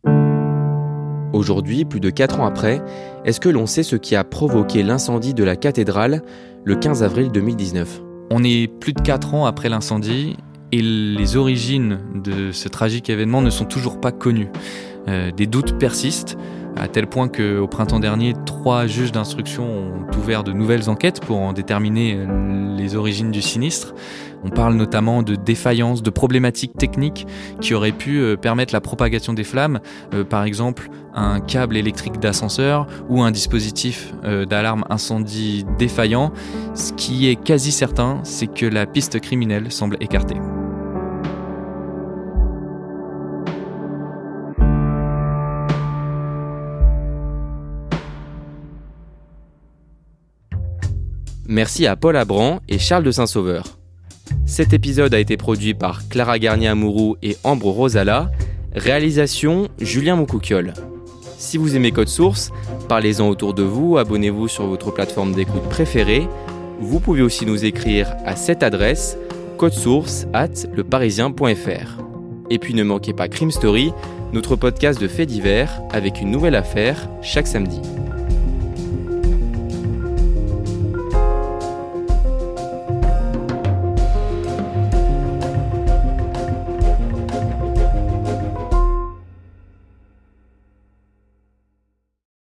Aujourd'hui, 1.36 1.84
plus 1.84 2.00
de 2.00 2.08
4 2.08 2.40
ans 2.40 2.46
après, 2.46 2.80
est-ce 3.26 3.40
que 3.40 3.50
l'on 3.50 3.66
sait 3.66 3.82
ce 3.82 3.96
qui 3.96 4.16
a 4.16 4.24
provoqué 4.24 4.82
l'incendie 4.82 5.34
de 5.34 5.44
la 5.44 5.54
cathédrale 5.54 6.22
le 6.64 6.76
15 6.76 7.02
avril 7.02 7.30
2019 7.30 8.00
On 8.30 8.42
est 8.42 8.68
plus 8.68 8.94
de 8.94 9.02
4 9.02 9.34
ans 9.34 9.44
après 9.44 9.68
l'incendie 9.68 10.38
et 10.72 10.80
les 10.80 11.36
origines 11.36 11.98
de 12.14 12.52
ce 12.52 12.70
tragique 12.70 13.10
événement 13.10 13.42
ne 13.42 13.50
sont 13.50 13.66
toujours 13.66 14.00
pas 14.00 14.12
connues. 14.12 14.48
Euh, 15.08 15.30
des 15.30 15.46
doutes 15.46 15.78
persistent 15.78 16.38
à 16.74 16.88
tel 16.88 17.06
point 17.06 17.28
qu'au 17.28 17.66
printemps 17.66 18.00
dernier, 18.00 18.32
trois 18.46 18.86
juges 18.86 19.12
d'instruction 19.12 19.64
ont 19.64 20.18
ouvert 20.18 20.42
de 20.42 20.52
nouvelles 20.52 20.88
enquêtes 20.88 21.20
pour 21.20 21.38
en 21.38 21.52
déterminer 21.52 22.16
euh, 22.16 22.76
les 22.76 22.96
origines 22.96 23.30
du 23.30 23.42
sinistre. 23.42 23.94
On 24.46 24.50
parle 24.50 24.74
notamment 24.74 25.24
de 25.24 25.34
défaillances, 25.34 26.04
de 26.04 26.10
problématiques 26.10 26.78
techniques 26.78 27.26
qui 27.60 27.74
auraient 27.74 27.90
pu 27.90 28.20
euh, 28.20 28.36
permettre 28.36 28.72
la 28.72 28.80
propagation 28.80 29.32
des 29.32 29.42
flammes, 29.42 29.80
euh, 30.14 30.22
par 30.22 30.44
exemple 30.44 30.88
un 31.14 31.40
câble 31.40 31.76
électrique 31.76 32.20
d'ascenseur 32.20 32.86
ou 33.08 33.22
un 33.22 33.30
dispositif 33.30 34.12
d'alarme 34.22 34.84
incendie 34.90 35.64
défaillant. 35.78 36.30
Ce 36.74 36.92
qui 36.92 37.26
est 37.26 37.36
quasi 37.36 37.72
certain, 37.72 38.20
c'est 38.22 38.46
que 38.46 38.66
la 38.66 38.84
piste 38.84 39.18
criminelle 39.20 39.72
semble 39.72 39.96
écartée. 40.00 40.36
Merci 51.48 51.86
à 51.86 51.96
Paul 51.96 52.16
Abran 52.16 52.60
et 52.68 52.78
Charles 52.78 53.04
de 53.04 53.10
Saint-Sauveur. 53.10 53.75
Cet 54.46 54.72
épisode 54.72 55.12
a 55.12 55.18
été 55.18 55.36
produit 55.36 55.74
par 55.74 56.08
Clara 56.08 56.38
Garnier-Amouroux 56.38 57.16
et 57.20 57.36
Ambre 57.42 57.68
Rosala. 57.68 58.30
Réalisation 58.76 59.68
Julien 59.80 60.14
Moncouquiol. 60.14 60.72
Si 61.36 61.58
vous 61.58 61.74
aimez 61.74 61.90
Code 61.90 62.08
Source, 62.08 62.52
parlez-en 62.88 63.28
autour 63.28 63.54
de 63.54 63.64
vous, 63.64 63.98
abonnez-vous 63.98 64.46
sur 64.46 64.66
votre 64.66 64.92
plateforme 64.92 65.32
d'écoute 65.32 65.68
préférée. 65.68 66.28
Vous 66.80 67.00
pouvez 67.00 67.22
aussi 67.22 67.44
nous 67.44 67.64
écrire 67.64 68.14
à 68.24 68.36
cette 68.36 68.62
adresse 68.62 69.18
codesource 69.58 70.26
at 70.32 70.68
leparisien.fr. 70.74 72.02
Et 72.48 72.58
puis 72.60 72.74
ne 72.74 72.84
manquez 72.84 73.12
pas 73.12 73.26
Crime 73.26 73.50
Story, 73.50 73.92
notre 74.32 74.54
podcast 74.54 75.00
de 75.00 75.08
faits 75.08 75.28
divers 75.28 75.82
avec 75.90 76.20
une 76.20 76.30
nouvelle 76.30 76.54
affaire 76.54 77.08
chaque 77.20 77.48
samedi. 77.48 77.80